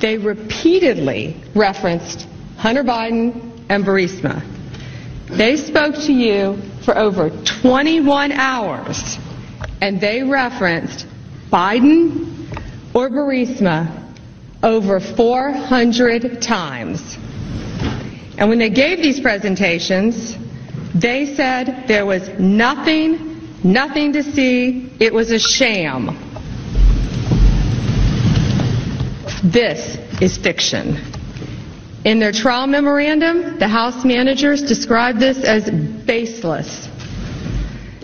they 0.00 0.18
repeatedly 0.18 1.36
referenced 1.54 2.26
Hunter 2.56 2.84
Biden 2.84 3.60
and 3.68 3.84
Burisma. 3.84 4.42
They 5.28 5.56
spoke 5.56 5.94
to 6.06 6.12
you 6.12 6.58
for 6.84 6.96
over 6.96 7.30
21 7.62 8.32
hours, 8.32 9.18
and 9.80 10.00
they 10.00 10.22
referenced 10.22 11.06
Biden 11.50 12.34
or 12.94 13.08
Burisma 13.08 14.02
over 14.62 15.00
400 15.00 16.40
times. 16.40 17.16
And 18.36 18.48
when 18.48 18.58
they 18.58 18.70
gave 18.70 18.98
these 18.98 19.20
presentations, 19.20 20.36
they 20.94 21.34
said 21.34 21.84
there 21.86 22.06
was 22.06 22.28
nothing, 22.38 23.58
nothing 23.62 24.12
to 24.14 24.22
see. 24.22 24.90
It 25.00 25.12
was 25.12 25.30
a 25.30 25.38
sham. 25.38 26.33
This 29.44 29.98
is 30.22 30.38
fiction. 30.38 30.96
In 32.06 32.18
their 32.18 32.32
trial 32.32 32.66
memorandum, 32.66 33.58
the 33.58 33.68
House 33.68 34.02
managers 34.02 34.62
described 34.62 35.20
this 35.20 35.44
as 35.44 35.68
baseless. 36.06 36.88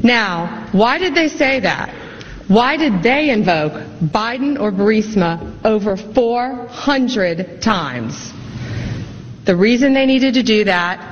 Now, 0.03 0.69
why 0.73 0.99
did 0.99 1.15
they 1.15 1.29
say 1.29 1.61
that? 1.61 1.95
Why 2.47 2.77
did 2.77 3.03
they 3.03 3.31
invoke 3.31 3.73
Biden 4.03 4.61
or 4.61 4.71
Burisma 4.71 5.65
over 5.65 5.97
400 5.97 7.63
times? 7.63 8.33
The 9.47 9.57
reason 9.57 9.95
they 9.95 10.05
needed 10.07 10.35
to 10.35 10.43
do 10.43 10.65
that 10.65 11.07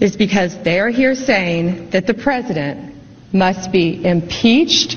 is 0.00 0.16
because 0.16 0.56
they 0.62 0.80
are 0.80 0.88
here 0.88 1.14
saying 1.14 1.90
that 1.90 2.06
the 2.06 2.14
president 2.14 2.94
must 3.32 3.70
be 3.72 4.02
impeached 4.02 4.96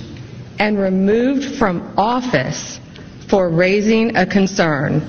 and 0.57 0.79
removed 0.79 1.57
from 1.57 1.93
office 1.97 2.79
for 3.33 3.49
raising 3.49 4.15
a 4.15 4.27
concern. 4.27 5.01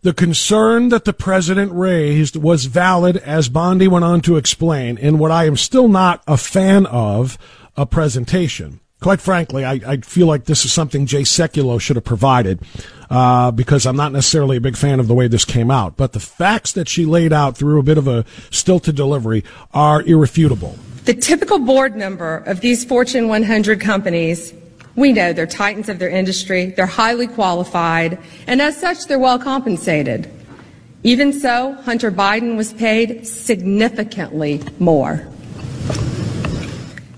The 0.00 0.14
concern 0.14 0.88
that 0.88 1.04
the 1.04 1.12
president 1.12 1.72
raised 1.74 2.36
was 2.36 2.64
valid, 2.64 3.18
as 3.18 3.50
Bondi 3.50 3.86
went 3.86 4.06
on 4.06 4.22
to 4.22 4.38
explain, 4.38 4.96
in 4.96 5.18
what 5.18 5.30
I 5.30 5.44
am 5.44 5.58
still 5.58 5.86
not 5.86 6.22
a 6.26 6.38
fan 6.38 6.86
of 6.86 7.36
a 7.76 7.84
presentation. 7.84 8.80
Quite 9.02 9.20
frankly, 9.20 9.62
I, 9.62 9.72
I 9.86 9.96
feel 9.98 10.26
like 10.26 10.46
this 10.46 10.64
is 10.64 10.72
something 10.72 11.04
Jay 11.04 11.20
Sekulow 11.20 11.78
should 11.78 11.96
have 11.96 12.04
provided 12.06 12.60
uh, 13.10 13.50
because 13.50 13.84
I'm 13.84 13.96
not 13.96 14.12
necessarily 14.12 14.56
a 14.56 14.62
big 14.62 14.78
fan 14.78 14.98
of 14.98 15.06
the 15.06 15.14
way 15.14 15.28
this 15.28 15.44
came 15.44 15.70
out. 15.70 15.98
But 15.98 16.14
the 16.14 16.20
facts 16.20 16.72
that 16.72 16.88
she 16.88 17.04
laid 17.04 17.34
out 17.34 17.58
through 17.58 17.78
a 17.78 17.82
bit 17.82 17.98
of 17.98 18.08
a 18.08 18.24
stilted 18.50 18.96
delivery 18.96 19.44
are 19.74 20.00
irrefutable. 20.00 20.78
The 21.04 21.12
typical 21.12 21.58
board 21.58 21.94
member 21.94 22.38
of 22.46 22.62
these 22.62 22.86
Fortune 22.86 23.28
100 23.28 23.82
companies 23.82 24.54
we 24.96 25.12
know 25.12 25.32
they're 25.32 25.46
titans 25.46 25.88
of 25.88 25.98
their 25.98 26.08
industry, 26.08 26.66
they're 26.66 26.86
highly 26.86 27.26
qualified, 27.26 28.18
and 28.46 28.62
as 28.62 28.76
such, 28.76 29.06
they're 29.06 29.18
well 29.18 29.38
compensated. 29.38 30.30
Even 31.02 31.32
so, 31.32 31.72
Hunter 31.82 32.10
Biden 32.10 32.56
was 32.56 32.72
paid 32.72 33.26
significantly 33.26 34.62
more. 34.78 35.26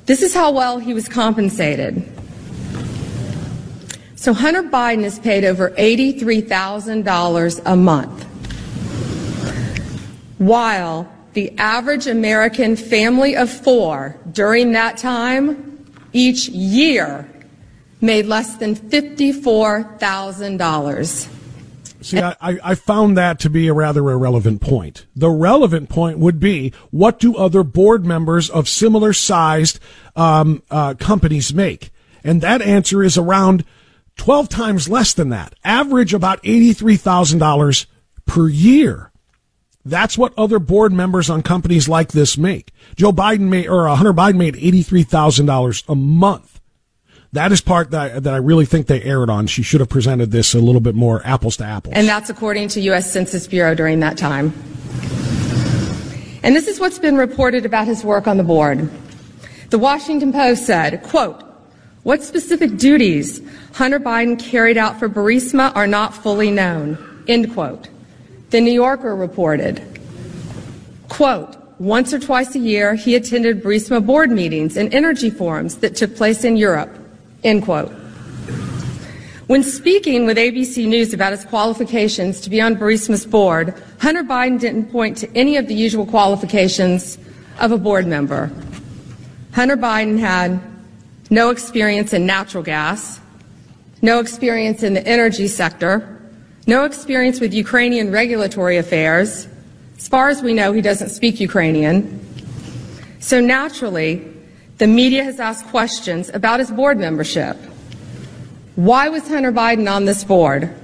This 0.06 0.22
is 0.22 0.34
how 0.34 0.52
well 0.52 0.78
he 0.78 0.94
was 0.94 1.08
compensated. 1.08 2.02
So 4.16 4.32
Hunter 4.32 4.62
Biden 4.62 5.04
is 5.04 5.18
paid 5.18 5.44
over 5.44 5.70
$83,000 5.70 7.62
a 7.64 7.76
month, 7.76 8.24
while 10.38 11.12
the 11.34 11.52
average 11.58 12.06
American 12.06 12.74
family 12.76 13.36
of 13.36 13.50
four 13.50 14.16
during 14.32 14.72
that 14.72 14.96
time 14.96 15.84
each 16.12 16.48
year 16.48 17.28
made 18.06 18.26
less 18.26 18.56
than 18.56 18.74
$54,000. 18.74 21.32
See, 22.02 22.20
I, 22.20 22.36
I 22.40 22.74
found 22.76 23.16
that 23.16 23.40
to 23.40 23.50
be 23.50 23.66
a 23.66 23.74
rather 23.74 24.08
irrelevant 24.08 24.60
point. 24.60 25.06
The 25.16 25.30
relevant 25.30 25.88
point 25.88 26.18
would 26.18 26.38
be 26.38 26.72
what 26.90 27.18
do 27.18 27.36
other 27.36 27.64
board 27.64 28.06
members 28.06 28.48
of 28.48 28.68
similar 28.68 29.12
sized 29.12 29.80
um, 30.14 30.62
uh, 30.70 30.94
companies 30.94 31.52
make? 31.52 31.90
And 32.22 32.42
that 32.42 32.62
answer 32.62 33.02
is 33.02 33.18
around 33.18 33.64
12 34.16 34.48
times 34.48 34.88
less 34.88 35.14
than 35.14 35.30
that. 35.30 35.54
Average 35.64 36.14
about 36.14 36.40
$83,000 36.44 37.86
per 38.24 38.48
year. 38.48 39.10
That's 39.84 40.16
what 40.18 40.34
other 40.36 40.58
board 40.58 40.92
members 40.92 41.30
on 41.30 41.42
companies 41.42 41.88
like 41.88 42.08
this 42.08 42.36
make. 42.36 42.72
Joe 42.96 43.12
Biden 43.12 43.48
made, 43.48 43.68
or 43.68 43.86
Hunter 43.88 44.12
Biden 44.12 44.36
made 44.36 44.54
$83,000 44.54 45.84
a 45.88 45.94
month. 45.94 46.55
That 47.37 47.53
is 47.53 47.61
part 47.61 47.90
that, 47.90 48.22
that 48.22 48.33
I 48.33 48.38
really 48.38 48.64
think 48.64 48.87
they 48.87 49.03
erred 49.03 49.29
on. 49.29 49.46
She 49.46 49.62
should 49.62 49.81
have 49.81 49.90
presented 49.90 50.31
this 50.31 50.55
a 50.55 50.59
little 50.59 50.81
bit 50.81 50.94
more 50.94 51.20
apples 51.27 51.59
to 51.59 51.64
apples. 51.64 51.92
And 51.94 52.09
that's 52.09 52.31
according 52.31 52.68
to 52.68 52.81
U.S. 52.81 53.12
Census 53.12 53.46
Bureau 53.46 53.75
during 53.75 54.01
that 54.01 54.16
time. 54.16 54.55
And 56.42 56.57
this 56.57 56.66
is 56.66 56.81
what's 56.81 56.99
been 56.99 57.18
reported 57.18 57.66
about 57.66 57.87
his 57.87 58.03
work 58.03 58.27
on 58.27 58.38
the 58.38 58.42
board. 58.42 58.90
The 59.68 59.79
Washington 59.79 60.33
Post 60.33 60.64
said, 60.64 61.03
quote, 61.03 61.42
what 62.05 62.22
specific 62.22 62.79
duties 62.79 63.42
Hunter 63.75 64.01
Biden 64.01 64.38
carried 64.38 64.79
out 64.79 64.99
for 64.99 65.07
Burisma 65.07 65.77
are 65.77 65.87
not 65.87 66.14
fully 66.14 66.51
known, 66.51 66.96
end 67.29 67.53
quote. 67.53 67.90
The 68.49 68.62
New 68.62 68.72
Yorker 68.72 69.14
reported, 69.14 69.83
quote, 71.11 71.55
once 71.79 72.14
or 72.14 72.18
twice 72.18 72.55
a 72.55 72.61
year, 72.61 72.94
he 72.94 73.14
attended 73.14 73.62
Burisma 73.62 74.07
board 74.07 74.31
meetings 74.31 74.79
and 74.79 74.94
energy 74.94 75.29
forums 75.29 75.77
that 75.79 75.96
took 75.96 76.16
place 76.16 76.42
in 76.42 76.57
Europe. 76.57 77.03
End 77.44 77.62
quote. 77.62 77.92
When 79.46 79.62
speaking 79.62 80.27
with 80.27 80.38
ABC 80.38 80.88
News 80.88 81.14
about 81.14 81.31
his 81.31 81.44
qualifications 81.44 82.40
to 82.40 82.51
be 82.51 82.61
on 82.61 82.75
Burisma's 82.75 83.25
board, 83.25 83.81
Hunter 84.01 84.25
Biden 84.25 84.59
didn't 84.59 84.90
point 84.90 85.16
to 85.18 85.37
any 85.37 85.57
of 85.57 85.68
the 85.68 85.75
usual 85.75 86.05
qualifications 86.05 87.16
of 87.61 87.70
a 87.70 87.79
board 87.79 88.09
member. 88.09 88.51
Hunter 89.53 89.77
Biden 89.77 90.18
had 90.18 90.61
no 91.31 91.51
experience 91.51 92.12
in 92.12 92.27
natural 92.27 92.64
gas, 92.64 93.20
no 94.03 94.18
experience 94.18 94.83
in 94.83 94.94
the 94.94 95.07
energy 95.07 95.46
sector, 95.46 96.20
no 96.66 96.85
experience 96.85 97.38
with 97.38 97.55
Ukrainian 97.55 98.11
regulatory 98.11 98.77
affairs. 98.77 99.46
As 99.96 100.09
far 100.09 100.29
as 100.29 100.42
we 100.42 100.55
know, 100.55 100.72
he 100.72 100.83
doesn't 100.83 101.11
speak 101.11 101.38
Ukrainian. 101.38 102.20
So 103.20 103.40
naturally, 103.40 104.36
the 104.78 104.86
media 104.86 105.24
has 105.24 105.40
asked 105.40 105.66
questions 105.66 106.28
about 106.30 106.60
his 106.60 106.70
board 106.70 106.98
membership. 106.98 107.56
Why 108.74 109.08
was 109.08 109.26
Hunter 109.26 109.52
Biden 109.52 109.90
on 109.90 110.04
this 110.04 110.22
board? 110.24 110.74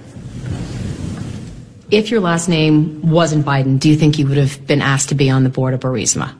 if 1.92 2.10
your 2.10 2.20
last 2.20 2.48
name 2.48 3.08
wasn't 3.08 3.44
Biden, 3.44 3.78
do 3.78 3.88
you 3.88 3.96
think 3.96 4.18
you 4.18 4.26
would 4.26 4.38
have 4.38 4.66
been 4.66 4.80
asked 4.80 5.10
to 5.10 5.14
be 5.14 5.28
on 5.28 5.44
the 5.44 5.50
board 5.50 5.74
of 5.74 5.80
Burisma? 5.80 6.34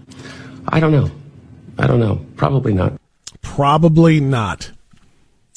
I 0.67 0.81
don't 0.81 0.93
know. 0.93 1.11
I 1.79 1.87
don't 1.87 2.01
know. 2.01 2.25
Probably 2.37 2.73
not. 2.73 2.99
Probably 3.43 4.19
not. 4.19 4.71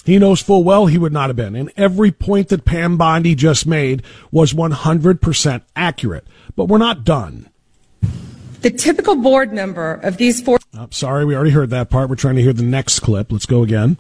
He 0.04 0.20
knows 0.20 0.42
full 0.42 0.64
well 0.64 0.86
he 0.86 0.98
would 0.98 1.14
not 1.14 1.30
have 1.30 1.38
been. 1.38 1.56
And 1.56 1.72
every 1.78 2.12
point 2.12 2.50
that 2.50 2.66
Pam 2.66 2.98
Bondi 2.98 3.36
just 3.36 3.66
made 3.66 4.04
was 4.32 4.54
100% 4.54 5.62
accurate. 5.76 6.28
But 6.56 6.66
we're 6.66 6.78
not 6.78 7.06
done. 7.06 7.50
The 8.66 8.72
typical 8.72 9.16
board 9.16 9.54
member 9.54 9.94
of 10.02 10.18
these 10.18 10.42
four. 10.42 10.58
Oh, 10.76 10.88
sorry, 10.90 11.24
we 11.24 11.36
already 11.36 11.52
heard 11.52 11.70
that 11.70 11.92
part. 11.92 12.10
We're 12.10 12.16
trying 12.16 12.38
to 12.38 12.42
hear 12.42 12.52
the 12.52 12.64
next 12.64 13.02
clip. 13.02 13.32
Let's 13.32 13.46
go 13.46 13.62
again. 13.62 14.00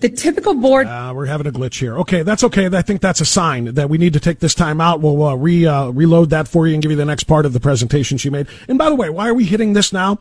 The 0.00 0.10
typical 0.10 0.52
board. 0.52 0.86
Uh, 0.86 1.14
we're 1.16 1.24
having 1.24 1.46
a 1.46 1.50
glitch 1.50 1.80
here. 1.80 1.98
Okay, 2.00 2.22
that's 2.22 2.44
okay. 2.44 2.66
I 2.66 2.82
think 2.82 3.00
that's 3.00 3.22
a 3.22 3.24
sign 3.24 3.72
that 3.76 3.88
we 3.88 3.96
need 3.96 4.12
to 4.12 4.20
take 4.20 4.40
this 4.40 4.54
time 4.54 4.78
out. 4.78 5.00
We'll 5.00 5.22
uh, 5.22 5.34
re 5.36 5.64
uh, 5.64 5.88
reload 5.88 6.28
that 6.30 6.46
for 6.46 6.66
you 6.66 6.74
and 6.74 6.82
give 6.82 6.90
you 6.90 6.98
the 6.98 7.06
next 7.06 7.24
part 7.24 7.46
of 7.46 7.54
the 7.54 7.60
presentation 7.60 8.18
she 8.18 8.28
made. 8.28 8.46
And 8.68 8.76
by 8.76 8.90
the 8.90 8.94
way, 8.94 9.08
why 9.08 9.26
are 9.30 9.34
we 9.34 9.46
hitting 9.46 9.72
this 9.72 9.90
now? 9.90 10.18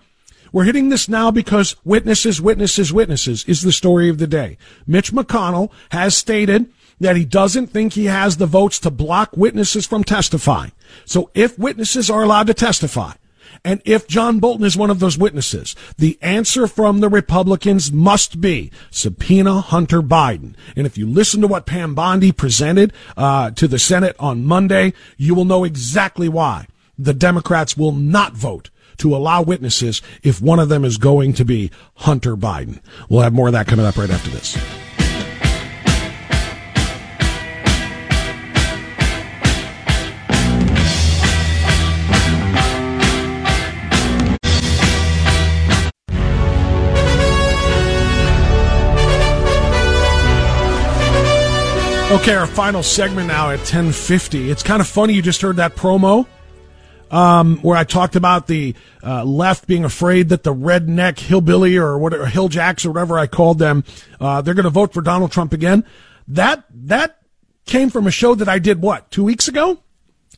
We're 0.54 0.64
hitting 0.64 0.88
this 0.88 1.10
now 1.10 1.30
because 1.30 1.76
witnesses, 1.84 2.40
witnesses, 2.40 2.94
witnesses 2.94 3.44
is 3.50 3.64
the 3.64 3.74
story 3.74 4.08
of 4.08 4.18
the 4.18 4.28
day. 4.28 4.58
Mitch 4.88 5.12
McConnell 5.12 5.72
has 5.92 6.16
stated 6.16 6.72
that 7.04 7.16
he 7.16 7.26
doesn't 7.26 7.68
think 7.68 7.94
he 7.94 8.06
has 8.06 8.38
the 8.38 8.46
votes 8.46 8.80
to 8.80 8.92
block 8.92 9.36
witnesses 9.38 9.86
from 9.86 10.04
testifying. 10.04 10.72
So 11.06 11.30
if 11.34 11.60
witnesses 11.60 12.10
are 12.10 12.24
allowed 12.24 12.48
to 12.48 12.54
testify, 12.54 13.14
and 13.66 13.82
if 13.86 14.08
John 14.08 14.40
Bolton 14.40 14.66
is 14.66 14.76
one 14.76 14.90
of 14.90 15.00
those 15.00 15.18
witnesses, 15.18 15.76
the 15.98 16.18
answer 16.22 16.68
from 16.68 17.00
the 17.00 17.10
Republicans 17.10 17.92
must 17.92 18.42
be 18.42 18.72
subpoena 18.92 19.62
Hunter 19.62 20.02
Biden. 20.02 20.56
And 20.76 20.86
if 20.86 20.98
you 20.98 21.08
listen 21.08 21.42
to 21.42 21.48
what 21.48 21.66
Pam 21.66 21.96
Bondi 21.96 22.32
presented 22.32 22.92
uh, 23.16 23.52
to 23.52 23.68
the 23.68 23.80
Senate 23.80 24.16
on 24.20 24.44
Monday, 24.44 24.94
you 25.18 25.36
will 25.36 25.46
know 25.46 25.64
exactly 25.64 26.28
why 26.28 26.68
the 26.98 27.14
Democrats 27.14 27.78
will 27.78 27.94
not 27.94 28.34
vote 28.34 28.70
to 28.98 29.16
allow 29.16 29.42
witnesses 29.42 30.02
if 30.24 30.42
one 30.42 30.60
of 30.60 30.70
them 30.70 30.86
is 30.86 30.98
going 30.98 31.34
to 31.34 31.46
be 31.46 31.72
Hunter 31.96 32.36
Biden. 32.36 32.80
We'll 33.10 33.22
have 33.22 33.34
more 33.34 33.48
of 33.48 33.54
that 33.54 33.68
coming 33.68 33.86
up 33.86 33.98
right 33.98 34.10
after 34.10 34.30
this. 34.30 34.58
Okay, 52.14 52.36
our 52.36 52.46
final 52.46 52.84
segment 52.84 53.28
now 53.30 53.50
at 53.50 53.58
1050. 53.58 54.52
It's 54.52 54.62
kind 54.62 54.82
of 54.82 54.88
funny 54.88 55.14
you 55.14 55.24
just 55.24 55.42
heard 55.42 55.56
that 55.56 55.76
promo 55.76 56.28
um, 57.10 57.58
where 57.64 57.76
I 57.76 57.86
talked 57.86 58.16
about 58.16 58.46
the 58.46 58.76
uh, 59.04 59.24
left 59.26 59.66
being 59.66 59.84
afraid 59.84 60.30
that 60.30 60.44
the 60.44 60.54
redneck 60.54 61.18
hillbilly 61.18 61.76
or 61.76 61.98
whatever, 61.98 62.28
hilljacks 62.28 62.86
or 62.86 62.92
whatever 62.92 63.18
I 63.18 63.26
called 63.26 63.58
them, 63.58 63.84
uh, 64.22 64.44
they're 64.44 64.54
going 64.54 64.66
to 64.66 64.70
vote 64.70 64.94
for 64.94 65.02
Donald 65.02 65.32
Trump 65.32 65.54
again. 65.54 65.86
That, 66.28 66.66
that 66.86 67.18
came 67.66 67.90
from 67.90 68.06
a 68.06 68.12
show 68.12 68.36
that 68.36 68.48
I 68.48 68.60
did 68.60 68.80
what, 68.80 69.10
two 69.10 69.24
weeks 69.24 69.48
ago? 69.48 69.80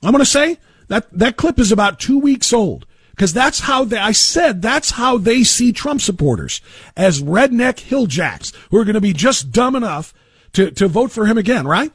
I'm 0.02 0.12
going 0.12 0.20
to 0.20 0.26
say 0.26 0.58
that, 0.88 1.12
that 1.12 1.36
clip 1.36 1.60
is 1.60 1.74
about 1.74 2.00
two 2.00 2.20
weeks 2.20 2.54
old 2.54 2.86
because 3.10 3.34
that's 3.34 3.60
how 3.60 3.84
they, 3.84 3.98
I 3.98 4.14
said 4.14 4.62
that's 4.62 4.92
how 4.92 5.18
they 5.18 5.44
see 5.44 5.74
Trump 5.74 6.00
supporters 6.00 6.62
as 6.96 7.22
redneck 7.22 7.86
hilljacks 7.86 8.56
who 8.72 8.78
are 8.78 8.86
going 8.86 8.96
to 8.96 9.02
be 9.02 9.12
just 9.12 9.52
dumb 9.52 9.76
enough 9.76 10.14
to, 10.56 10.72
to 10.72 10.88
vote 10.88 11.12
for 11.12 11.26
him 11.26 11.38
again, 11.38 11.68
right? 11.68 11.92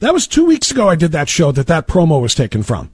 That 0.00 0.12
was 0.12 0.26
two 0.26 0.44
weeks 0.44 0.70
ago 0.70 0.88
I 0.88 0.94
did 0.94 1.12
that 1.12 1.28
show 1.28 1.50
that 1.52 1.66
that 1.66 1.88
promo 1.88 2.20
was 2.20 2.34
taken 2.34 2.62
from. 2.62 2.90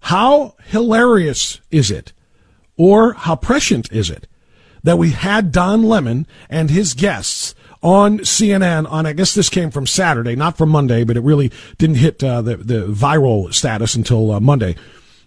How 0.00 0.54
hilarious 0.66 1.60
is 1.70 1.90
it, 1.90 2.12
or 2.76 3.12
how 3.12 3.36
prescient 3.36 3.90
is 3.92 4.10
it, 4.10 4.26
that 4.82 4.98
we 4.98 5.10
had 5.10 5.52
Don 5.52 5.82
Lemon 5.82 6.26
and 6.48 6.70
his 6.70 6.94
guests 6.94 7.54
on 7.82 8.18
CNN 8.20 8.90
on, 8.90 9.06
I 9.06 9.12
guess 9.12 9.34
this 9.34 9.48
came 9.48 9.70
from 9.70 9.86
Saturday, 9.86 10.34
not 10.34 10.56
from 10.56 10.70
Monday, 10.70 11.04
but 11.04 11.16
it 11.16 11.22
really 11.22 11.52
didn't 11.78 11.96
hit 11.96 12.22
uh, 12.22 12.42
the, 12.42 12.56
the 12.56 12.86
viral 12.86 13.52
status 13.52 13.94
until 13.94 14.32
uh, 14.32 14.40
Monday. 14.40 14.76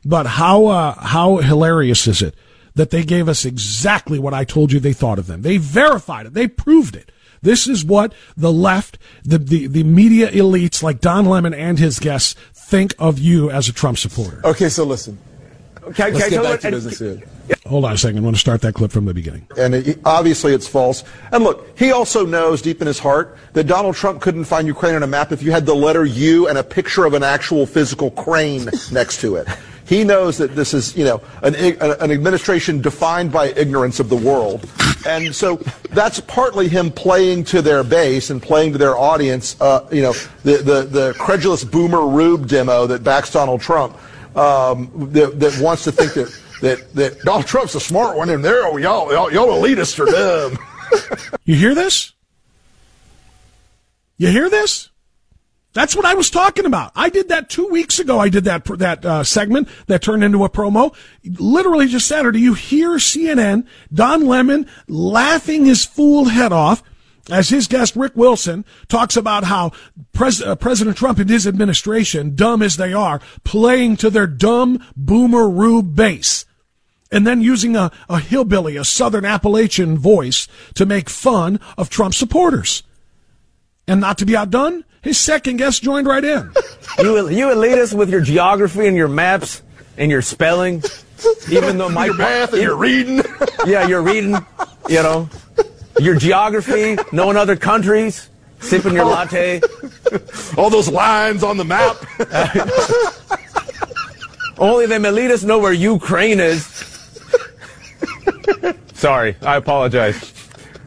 But 0.03 0.25
how, 0.25 0.65
uh, 0.67 0.93
how 0.93 1.37
hilarious 1.37 2.07
is 2.07 2.21
it 2.21 2.35
that 2.75 2.89
they 2.89 3.03
gave 3.03 3.27
us 3.27 3.45
exactly 3.45 4.19
what 4.19 4.33
I 4.33 4.43
told 4.43 4.71
you 4.71 4.79
they 4.79 4.93
thought 4.93 5.19
of 5.19 5.27
them? 5.27 5.41
They 5.41 5.57
verified 5.57 6.25
it. 6.25 6.33
They 6.33 6.47
proved 6.47 6.95
it. 6.95 7.11
This 7.41 7.67
is 7.67 7.83
what 7.85 8.13
the 8.35 8.51
left, 8.51 8.97
the, 9.23 9.37
the, 9.37 9.67
the 9.67 9.83
media 9.83 10.29
elites 10.31 10.83
like 10.83 10.99
Don 11.01 11.25
Lemon 11.25 11.53
and 11.53 11.79
his 11.79 11.99
guests 11.99 12.35
think 12.53 12.93
of 12.99 13.19
you 13.19 13.49
as 13.49 13.67
a 13.69 13.73
Trump 13.73 13.97
supporter. 13.97 14.41
Okay, 14.45 14.69
so 14.69 14.83
listen. 14.83 15.17
Can, 15.95 16.13
Let's 16.13 16.19
can 16.19 16.29
get 16.29 16.45
I 16.45 16.51
back 16.51 16.59
to 16.61 16.67
you- 16.67 16.75
business 16.75 16.99
here. 16.99 17.21
Hold 17.65 17.85
on 17.85 17.93
a 17.93 17.97
second. 17.97 18.19
I 18.19 18.21
want 18.21 18.35
to 18.35 18.39
start 18.39 18.61
that 18.61 18.75
clip 18.75 18.91
from 18.91 19.05
the 19.05 19.13
beginning. 19.13 19.47
And 19.57 19.73
it, 19.73 19.99
obviously 20.05 20.53
it's 20.53 20.67
false. 20.67 21.03
And 21.31 21.43
look, 21.43 21.75
he 21.75 21.91
also 21.91 22.23
knows 22.23 22.61
deep 22.61 22.79
in 22.79 22.85
his 22.85 22.99
heart 22.99 23.35
that 23.53 23.63
Donald 23.63 23.95
Trump 23.95 24.21
couldn't 24.21 24.43
find 24.43 24.67
Ukraine 24.67 24.93
on 24.93 25.01
a 25.01 25.07
map 25.07 25.31
if 25.31 25.41
you 25.41 25.51
had 25.51 25.65
the 25.65 25.73
letter 25.73 26.05
U 26.05 26.47
and 26.47 26.59
a 26.59 26.63
picture 26.63 27.05
of 27.05 27.15
an 27.15 27.23
actual 27.23 27.65
physical 27.65 28.11
crane 28.11 28.69
next 28.91 29.19
to 29.21 29.35
it. 29.35 29.47
He 29.85 30.03
knows 30.03 30.37
that 30.37 30.55
this 30.55 30.75
is, 30.75 30.95
you 30.95 31.03
know, 31.03 31.21
an, 31.41 31.55
an 31.55 32.11
administration 32.11 32.81
defined 32.81 33.31
by 33.31 33.47
ignorance 33.47 33.99
of 33.99 34.09
the 34.09 34.15
world. 34.15 34.69
And 35.05 35.33
so 35.35 35.57
that's 35.91 36.19
partly 36.21 36.67
him 36.67 36.91
playing 36.91 37.45
to 37.45 37.61
their 37.61 37.83
base 37.83 38.29
and 38.29 38.41
playing 38.41 38.73
to 38.73 38.77
their 38.77 38.97
audience, 38.97 39.59
uh, 39.61 39.87
you 39.91 40.01
know, 40.01 40.13
the, 40.43 40.57
the, 40.57 40.81
the 40.83 41.15
credulous 41.17 41.63
boomer 41.63 42.05
Rube 42.05 42.47
demo 42.47 42.87
that 42.87 43.03
backs 43.03 43.31
Donald 43.31 43.61
Trump, 43.61 43.95
um, 44.35 45.09
that, 45.13 45.39
that 45.39 45.59
wants 45.61 45.83
to 45.85 45.91
think 45.91 46.13
that, 46.13 46.39
that, 46.61 46.93
that 46.93 47.19
Donald 47.21 47.47
Trump's 47.47 47.75
a 47.75 47.79
smart 47.79 48.17
one 48.17 48.29
and 48.29 48.43
they're, 48.43 48.79
y'all, 48.79 49.11
y'all, 49.11 49.31
y'all 49.31 49.47
elitists 49.47 49.99
are 49.99 50.05
dumb. 50.05 50.57
You 51.45 51.55
hear 51.55 51.75
this? 51.75 52.13
You 54.17 54.27
hear 54.29 54.49
this? 54.49 54.89
That's 55.79 55.95
what 55.95 56.03
I 56.03 56.13
was 56.13 56.29
talking 56.29 56.65
about. 56.65 56.91
I 56.93 57.07
did 57.07 57.29
that 57.29 57.49
two 57.49 57.65
weeks 57.67 57.99
ago. 57.99 58.19
I 58.19 58.27
did 58.27 58.43
that 58.43 58.65
that 58.79 59.05
uh, 59.05 59.23
segment 59.23 59.69
that 59.87 60.01
turned 60.01 60.25
into 60.25 60.43
a 60.43 60.49
promo. 60.49 60.93
Literally 61.23 61.87
just 61.87 62.05
Saturday, 62.05 62.41
you 62.41 62.53
hear 62.53 62.97
CNN, 62.97 63.65
Don 63.93 64.25
Lemon 64.25 64.67
laughing 64.89 65.63
his 65.63 65.85
fool 65.85 66.25
head 66.25 66.51
off 66.51 66.83
as 67.31 67.47
his 67.47 67.69
guest 67.69 67.95
Rick 67.95 68.11
Wilson 68.15 68.65
talks 68.89 69.15
about 69.15 69.45
how 69.45 69.71
Pres- 70.11 70.41
uh, 70.41 70.57
President 70.57 70.97
Trump 70.97 71.17
and 71.17 71.29
his 71.29 71.47
administration, 71.47 72.35
dumb 72.35 72.61
as 72.61 72.75
they 72.75 72.91
are, 72.91 73.21
playing 73.45 73.95
to 73.97 74.09
their 74.09 74.27
dumb 74.27 74.85
boomer 74.97 75.49
rube 75.49 75.95
base 75.95 76.43
and 77.09 77.25
then 77.25 77.41
using 77.41 77.77
a, 77.77 77.89
a 78.09 78.19
hillbilly, 78.19 78.75
a 78.75 78.83
southern 78.83 79.23
Appalachian 79.23 79.97
voice 79.97 80.45
to 80.75 80.85
make 80.85 81.09
fun 81.09 81.57
of 81.77 81.89
Trump 81.89 82.15
supporters. 82.15 82.83
And 83.89 83.99
not 84.01 84.19
to 84.19 84.25
be 84.25 84.37
outdone, 84.37 84.85
his 85.01 85.17
second 85.17 85.57
guest 85.57 85.81
joined 85.81 86.07
right 86.07 86.23
in. 86.23 86.51
You, 86.97 87.29
you 87.29 87.45
elitists 87.45 87.93
with 87.93 88.09
your 88.09 88.19
geography 88.19 88.85
and 88.85 88.97
your 88.97 89.07
maps 89.07 89.61
and 89.97 90.11
your 90.11 90.21
spelling, 90.21 90.83
even 91.49 91.77
though 91.77 91.87
my 91.87 92.07
Your 92.07 92.15
math 92.15 92.51
and 92.51 92.61
your 92.61 92.75
reading. 92.75 93.21
yeah, 93.65 93.87
your 93.87 94.01
reading, 94.01 94.35
you 94.89 95.03
know, 95.03 95.29
your 95.99 96.15
geography, 96.15 96.97
knowing 97.13 97.37
other 97.37 97.55
countries, 97.55 98.29
sipping 98.59 98.93
your 98.93 99.05
latte. 99.05 99.61
All 100.57 100.69
those 100.69 100.89
lines 100.89 101.41
on 101.41 101.55
the 101.55 101.63
map. 101.63 101.95
Only 104.57 104.87
them 104.87 105.03
elitists 105.03 105.45
know 105.45 105.59
where 105.59 105.71
Ukraine 105.71 106.41
is. 106.41 106.65
Sorry, 108.95 109.37
I 109.41 109.55
apologize. 109.55 110.28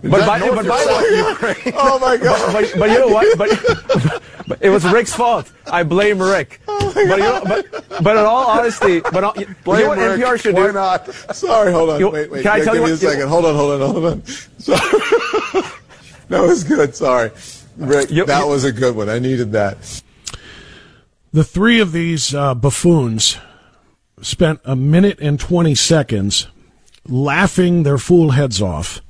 But 0.02 0.26
by, 0.26 0.40
but 0.40 0.66
by 0.66 0.82
the 0.84 1.54
way, 1.64 1.72
Oh, 1.76 1.98
my 2.00 2.16
God. 2.16 2.52
But, 2.52 2.74
but 2.76 2.90
you 2.90 2.98
know 2.98 3.08
what? 3.08 3.38
But, 3.38 4.22
but 4.48 4.58
it 4.60 4.68
was 4.70 4.84
Rick's 4.84 5.14
fault. 5.14 5.50
I 5.70 5.84
blame 5.84 6.20
Rick. 6.20 6.60
but, 6.66 6.96
you 6.96 7.06
know, 7.06 7.40
but 7.44 7.84
but 8.02 8.16
in 8.16 8.24
all 8.24 8.46
honesty, 8.48 8.98
but 9.00 9.22
all, 9.22 9.32
you 9.36 9.46
Blame 9.62 9.82
know 9.82 9.88
what 9.90 9.98
Rick. 9.98 10.20
NPR 10.20 10.40
should 10.40 10.54
Why 10.56 10.66
do? 10.66 10.72
not? 10.72 11.14
Sorry, 11.34 11.70
hold 11.70 11.90
on. 11.90 12.00
You- 12.00 12.10
wait, 12.10 12.30
wait. 12.32 12.42
can 12.42 12.50
I 12.52 12.56
Give 12.56 12.64
tell 12.64 12.74
you 12.74 12.80
me 12.80 12.90
what- 12.90 12.92
a 12.94 12.96
second. 12.96 13.28
Hold 13.28 13.44
on, 13.44 13.54
hold 13.54 13.80
on, 13.80 13.90
hold 13.92 14.04
on. 14.06 14.26
Sorry. 14.58 14.80
that 16.28 16.42
was 16.42 16.64
good. 16.64 16.96
Sorry. 16.96 17.30
Rick, 17.76 18.08
that 18.26 18.46
was 18.48 18.64
a 18.64 18.72
good 18.72 18.96
one. 18.96 19.08
I 19.08 19.20
needed 19.20 19.52
that. 19.52 20.02
The 21.32 21.44
three 21.44 21.78
of 21.80 21.92
these 21.92 22.34
uh, 22.34 22.54
buffoons 22.56 23.38
spent 24.20 24.60
a 24.64 24.74
minute 24.76 25.18
and 25.20 25.38
20 25.38 25.74
seconds 25.76 26.48
laughing 27.06 27.84
their 27.84 27.98
fool 27.98 28.30
heads 28.32 28.60
off 28.60 29.00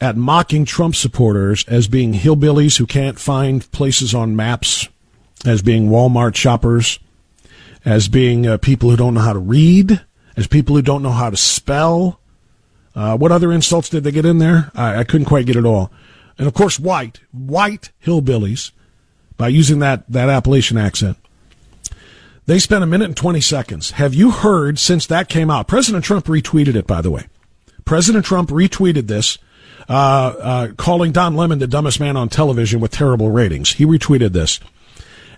at 0.00 0.16
mocking 0.16 0.64
Trump 0.64 0.94
supporters 0.94 1.64
as 1.68 1.88
being 1.88 2.14
hillbillies 2.14 2.78
who 2.78 2.86
can't 2.86 3.18
find 3.18 3.70
places 3.72 4.14
on 4.14 4.36
maps, 4.36 4.88
as 5.44 5.62
being 5.62 5.88
Walmart 5.88 6.34
shoppers, 6.34 6.98
as 7.84 8.08
being 8.08 8.46
uh, 8.46 8.58
people 8.58 8.90
who 8.90 8.96
don't 8.96 9.14
know 9.14 9.20
how 9.20 9.32
to 9.32 9.38
read, 9.38 10.00
as 10.36 10.46
people 10.46 10.74
who 10.76 10.82
don't 10.82 11.02
know 11.02 11.10
how 11.10 11.30
to 11.30 11.36
spell. 11.36 12.20
Uh, 12.94 13.16
what 13.16 13.32
other 13.32 13.52
insults 13.52 13.88
did 13.88 14.04
they 14.04 14.10
get 14.10 14.24
in 14.24 14.38
there? 14.38 14.70
I, 14.74 15.00
I 15.00 15.04
couldn't 15.04 15.26
quite 15.26 15.46
get 15.46 15.56
it 15.56 15.64
all. 15.64 15.90
And 16.38 16.46
of 16.46 16.54
course, 16.54 16.80
white, 16.80 17.20
white 17.32 17.90
hillbillies 18.04 18.72
by 19.36 19.48
using 19.48 19.78
that, 19.80 20.10
that 20.10 20.28
Appalachian 20.28 20.78
accent. 20.78 21.18
They 22.46 22.58
spent 22.58 22.82
a 22.82 22.86
minute 22.86 23.06
and 23.06 23.16
20 23.16 23.40
seconds. 23.40 23.92
Have 23.92 24.14
you 24.14 24.30
heard 24.30 24.78
since 24.78 25.06
that 25.06 25.28
came 25.28 25.50
out? 25.50 25.68
President 25.68 26.04
Trump 26.04 26.26
retweeted 26.26 26.74
it, 26.74 26.86
by 26.86 27.00
the 27.00 27.10
way. 27.10 27.26
President 27.84 28.24
Trump 28.24 28.50
retweeted 28.50 29.06
this, 29.06 29.38
uh, 29.90 29.92
uh, 29.92 30.68
calling 30.76 31.10
Don 31.10 31.34
Lemon 31.34 31.58
the 31.58 31.66
dumbest 31.66 31.98
man 31.98 32.16
on 32.16 32.28
television 32.28 32.78
with 32.78 32.92
terrible 32.92 33.30
ratings. 33.30 33.72
He 33.72 33.84
retweeted 33.84 34.32
this. 34.32 34.60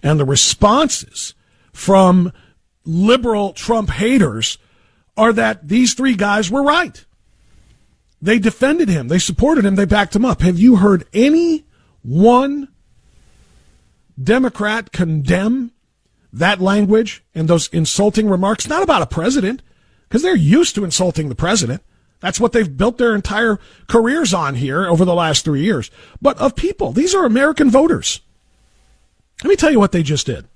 And 0.03 0.21
the 0.21 0.27
responses 0.27 1.35
from 1.73 2.33
liberal 2.85 3.55
Trump 3.55 3.89
haters 3.89 4.59
are 5.17 5.33
that 5.33 5.69
these 5.69 5.95
three 5.95 6.15
guys 6.15 6.51
were 6.51 6.63
right. 6.63 7.03
They 8.21 8.39
defended 8.39 8.91
him. 8.91 9.09
They 9.09 9.19
supported 9.19 9.65
him. 9.65 9.77
They 9.77 9.87
backed 9.87 10.15
him 10.15 10.25
up. 10.25 10.43
Have 10.43 10.59
you 10.59 10.77
heard 10.77 11.07
any 11.15 11.65
one 12.03 12.69
Democrat 14.23 14.93
condemn 14.93 15.73
that 16.31 16.61
language 16.61 17.25
and 17.35 17.49
those 17.49 17.69
insulting 17.69 18.29
remarks? 18.29 18.69
Not 18.69 18.83
about 18.83 19.03
a 19.03 19.07
president, 19.07 19.63
because 20.09 20.23
they're 20.23 20.37
used 20.37 20.75
to 20.75 20.85
insulting 20.85 21.31
the 21.31 21.35
president. 21.35 21.83
That's 22.23 22.41
what 22.41 22.53
they've 22.53 22.77
built 22.77 22.99
their 22.99 23.15
entire 23.15 23.59
careers 23.89 24.33
on 24.33 24.55
here 24.55 24.87
over 24.87 25.05
the 25.05 25.15
last 25.15 25.45
three 25.45 25.63
years. 25.63 25.91
But 26.23 26.39
of 26.39 26.57
people, 26.57 26.93
these 26.93 27.15
are 27.15 27.27
American 27.27 27.69
voters. 27.69 28.21
Let 29.43 29.51
me 29.51 29.57
tell 29.57 29.73
you 29.73 29.81
what 29.81 29.93
they 29.93 30.05
just 30.05 30.27
did. 30.27 30.47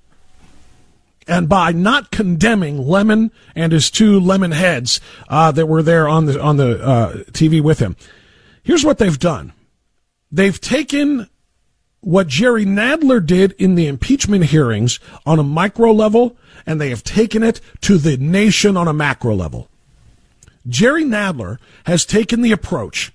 And 1.29 1.49
by 1.49 1.73
not 1.73 2.13
condemning 2.13 2.79
Lemon 2.87 3.33
and 3.57 3.73
his 3.73 3.91
two 3.91 4.21
lemon 4.21 4.53
heads 4.53 5.01
uh, 5.29 5.51
that 5.53 5.67
were 5.67 5.83
there 5.83 6.07
on 6.07 6.27
the 6.27 6.41
on 6.41 6.57
the 6.57 6.81
uh, 6.81 7.13
TV 7.33 7.61
with 7.61 7.81
him, 7.81 7.97
here's 8.63 8.85
what 8.85 8.99
they've 8.99 9.19
done: 9.19 9.53
they've 10.31 10.61
taken 10.61 11.29
what 12.01 12.29
Jerry 12.29 12.65
Nadler 12.65 13.27
did 13.27 13.53
in 13.59 13.75
the 13.75 13.89
impeachment 13.89 14.45
hearings 14.45 15.01
on 15.27 15.41
a 15.41 15.43
micro 15.43 15.91
level, 15.91 16.37
and 16.65 16.81
they 16.81 16.91
have 16.91 17.03
taken 17.03 17.43
it 17.43 17.61
to 17.81 17.99
the 17.99 18.17
nation 18.19 18.77
on 18.77 18.87
a 18.87 18.93
macro 18.93 19.35
level. 19.35 19.69
Jerry 20.69 21.05
Nadler 21.05 21.59
has 21.85 22.05
taken 22.05 22.43
the 22.43 22.53
approach, 22.53 23.13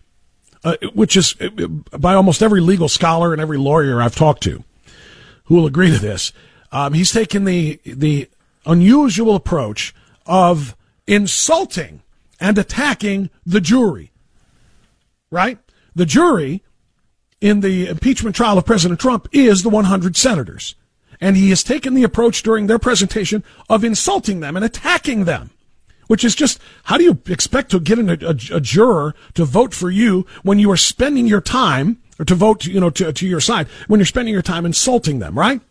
uh, 0.64 0.78
which 0.93 1.18
is 1.18 1.36
uh, 1.41 1.68
by 1.97 2.14
almost 2.14 2.41
every 2.41 2.62
legal 2.62 2.88
scholar 2.88 3.34
and 3.34 3.41
every 3.41 3.58
lawyer 3.58 4.02
I've 4.02 4.16
talked 4.16 4.43
to, 4.43 4.64
who 5.45 5.56
will 5.56 5.66
agree 5.66 5.91
to 5.91 5.99
this 5.99 6.32
um, 6.72 6.93
he's 6.93 7.12
taken 7.12 7.43
the 7.43 7.80
the 7.86 8.30
unusual 8.66 9.36
approach 9.36 9.93
of 10.26 10.76
insulting 11.08 12.02
and 12.39 12.58
attacking 12.58 13.30
the 13.45 13.62
jury. 13.62 14.12
Right? 15.30 15.60
The 15.95 16.06
jury 16.06 16.64
in 17.39 17.62
the 17.62 17.88
impeachment 17.88 18.36
trial 18.36 18.58
of 18.58 18.66
President 18.66 18.99
Trump 18.99 19.28
is 19.32 19.64
the 19.64 19.70
100 19.70 20.16
senators. 20.16 20.76
And 21.20 21.36
he 21.36 21.49
has 21.49 21.64
taken 21.64 21.93
the 21.93 22.04
approach 22.04 22.43
during 22.43 22.68
their 22.68 22.80
presentation 22.80 23.43
of 23.70 23.84
insulting 23.84 24.39
them 24.39 24.56
and 24.56 24.66
attacking 24.66 25.26
them, 25.26 25.52
which 26.12 26.26
is 26.26 26.36
just 26.36 26.59
how 26.84 26.97
do 26.97 27.05
you 27.05 27.22
expect 27.28 27.72
to 27.72 27.80
get 27.80 27.97
a, 27.97 28.28
a, 28.28 28.57
a 28.57 28.59
juror 28.59 29.16
to 29.34 29.45
vote 29.45 29.74
for 29.74 29.89
you 29.89 30.28
when 30.43 30.59
you 30.59 30.70
are 30.70 30.76
spending 30.76 31.26
your 31.26 31.39
time 31.39 32.01
or 32.20 32.26
to 32.26 32.36
vote, 32.36 32.66
you 32.66 32.82
know, 32.82 32.89
to, 32.89 33.14
to 33.14 33.26
your 33.26 33.39
side 33.39 33.66
when 33.88 33.97
you're 33.97 34.05
spending 34.05 34.34
your 34.34 34.41
time 34.41 34.66
insulting 34.66 35.20
them, 35.20 35.39
right? 35.39 35.62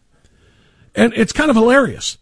And 0.95 1.13
it's 1.13 1.35
kind 1.35 1.51
of 1.51 1.57
hilarious. 1.57 2.17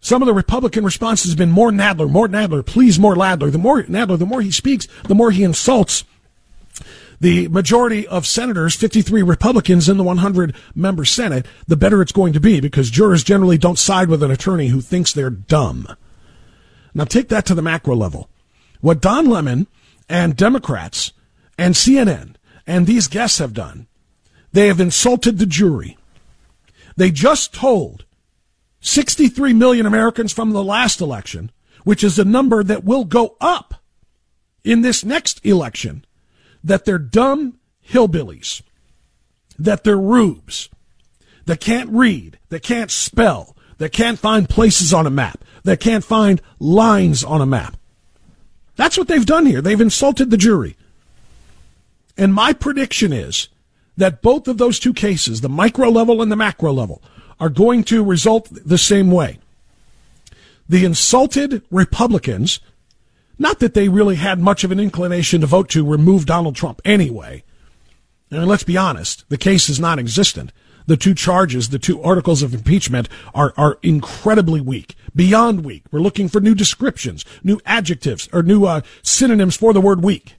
Some 0.00 0.22
of 0.22 0.26
the 0.26 0.34
Republican 0.34 0.84
response 0.84 1.22
has 1.22 1.36
been 1.36 1.52
more 1.52 1.70
Nadler, 1.70 2.10
more 2.10 2.26
Nadler, 2.26 2.66
please 2.66 2.98
more 2.98 3.14
Nadler. 3.14 3.52
The 3.52 3.58
more 3.58 3.80
Nadler, 3.84 4.18
the 4.18 4.26
more 4.26 4.42
he 4.42 4.50
speaks, 4.50 4.88
the 5.04 5.14
more 5.14 5.30
he 5.30 5.44
insults 5.44 6.02
the 7.20 7.46
majority 7.46 8.08
of 8.08 8.26
senators, 8.26 8.74
53 8.74 9.22
Republicans 9.22 9.88
in 9.88 9.98
the 9.98 10.02
100 10.02 10.52
member 10.74 11.04
Senate, 11.04 11.46
the 11.68 11.76
better 11.76 12.02
it's 12.02 12.10
going 12.10 12.32
to 12.32 12.40
be 12.40 12.58
because 12.58 12.90
jurors 12.90 13.22
generally 13.22 13.56
don't 13.56 13.78
side 13.78 14.08
with 14.08 14.24
an 14.24 14.32
attorney 14.32 14.66
who 14.66 14.80
thinks 14.80 15.12
they're 15.12 15.30
dumb. 15.30 15.86
Now 16.96 17.04
take 17.04 17.28
that 17.28 17.44
to 17.46 17.54
the 17.54 17.60
macro 17.60 17.94
level. 17.94 18.30
What 18.80 19.02
Don 19.02 19.26
Lemon 19.26 19.66
and 20.08 20.34
Democrats 20.34 21.12
and 21.58 21.74
CNN 21.74 22.36
and 22.66 22.86
these 22.86 23.06
guests 23.06 23.38
have 23.38 23.52
done, 23.52 23.86
they 24.52 24.68
have 24.68 24.80
insulted 24.80 25.36
the 25.36 25.44
jury. 25.44 25.98
They 26.96 27.10
just 27.10 27.52
told 27.52 28.06
63 28.80 29.52
million 29.52 29.84
Americans 29.84 30.32
from 30.32 30.52
the 30.52 30.64
last 30.64 31.02
election, 31.02 31.52
which 31.84 32.02
is 32.02 32.18
a 32.18 32.24
number 32.24 32.64
that 32.64 32.84
will 32.84 33.04
go 33.04 33.36
up 33.42 33.74
in 34.64 34.80
this 34.80 35.04
next 35.04 35.44
election, 35.44 36.02
that 36.64 36.86
they're 36.86 36.98
dumb 36.98 37.58
hillbillies, 37.86 38.62
that 39.58 39.84
they're 39.84 39.98
rubes, 39.98 40.70
that 41.44 41.60
can't 41.60 41.90
read, 41.90 42.38
that 42.48 42.62
can't 42.62 42.90
spell, 42.90 43.54
that 43.76 43.92
can't 43.92 44.18
find 44.18 44.48
places 44.48 44.94
on 44.94 45.06
a 45.06 45.10
map, 45.10 45.44
that 45.66 45.80
can't 45.80 46.04
find 46.04 46.40
lines 46.58 47.22
on 47.22 47.40
a 47.40 47.46
map. 47.46 47.76
That's 48.76 48.96
what 48.96 49.08
they've 49.08 49.26
done 49.26 49.46
here. 49.46 49.60
They've 49.60 49.80
insulted 49.80 50.30
the 50.30 50.36
jury. 50.36 50.76
And 52.16 52.32
my 52.32 52.52
prediction 52.52 53.12
is 53.12 53.48
that 53.96 54.22
both 54.22 54.48
of 54.48 54.58
those 54.58 54.78
two 54.78 54.94
cases, 54.94 55.40
the 55.40 55.48
micro 55.48 55.88
level 55.88 56.22
and 56.22 56.30
the 56.30 56.36
macro 56.36 56.72
level, 56.72 57.02
are 57.40 57.48
going 57.48 57.84
to 57.84 58.04
result 58.04 58.48
the 58.50 58.78
same 58.78 59.10
way. 59.10 59.38
The 60.68 60.84
insulted 60.84 61.62
Republicans, 61.70 62.60
not 63.38 63.60
that 63.60 63.74
they 63.74 63.88
really 63.88 64.16
had 64.16 64.38
much 64.38 64.64
of 64.64 64.72
an 64.72 64.80
inclination 64.80 65.40
to 65.40 65.46
vote 65.46 65.68
to 65.70 65.86
remove 65.86 66.26
Donald 66.26 66.56
Trump 66.56 66.80
anyway. 66.84 67.42
And 68.30 68.46
let's 68.46 68.64
be 68.64 68.76
honest, 68.76 69.28
the 69.28 69.38
case 69.38 69.68
is 69.68 69.80
non 69.80 69.98
existent. 69.98 70.52
The 70.86 70.96
two 70.96 71.14
charges, 71.14 71.70
the 71.70 71.78
two 71.78 72.00
articles 72.02 72.42
of 72.42 72.54
impeachment 72.54 73.08
are, 73.34 73.52
are 73.56 73.78
incredibly 73.82 74.60
weak, 74.60 74.94
beyond 75.14 75.64
weak. 75.64 75.82
We're 75.90 76.00
looking 76.00 76.28
for 76.28 76.40
new 76.40 76.54
descriptions, 76.54 77.24
new 77.42 77.60
adjectives, 77.66 78.28
or 78.32 78.42
new 78.42 78.64
uh, 78.64 78.82
synonyms 79.02 79.56
for 79.56 79.72
the 79.72 79.80
word 79.80 80.02
weak. 80.02 80.34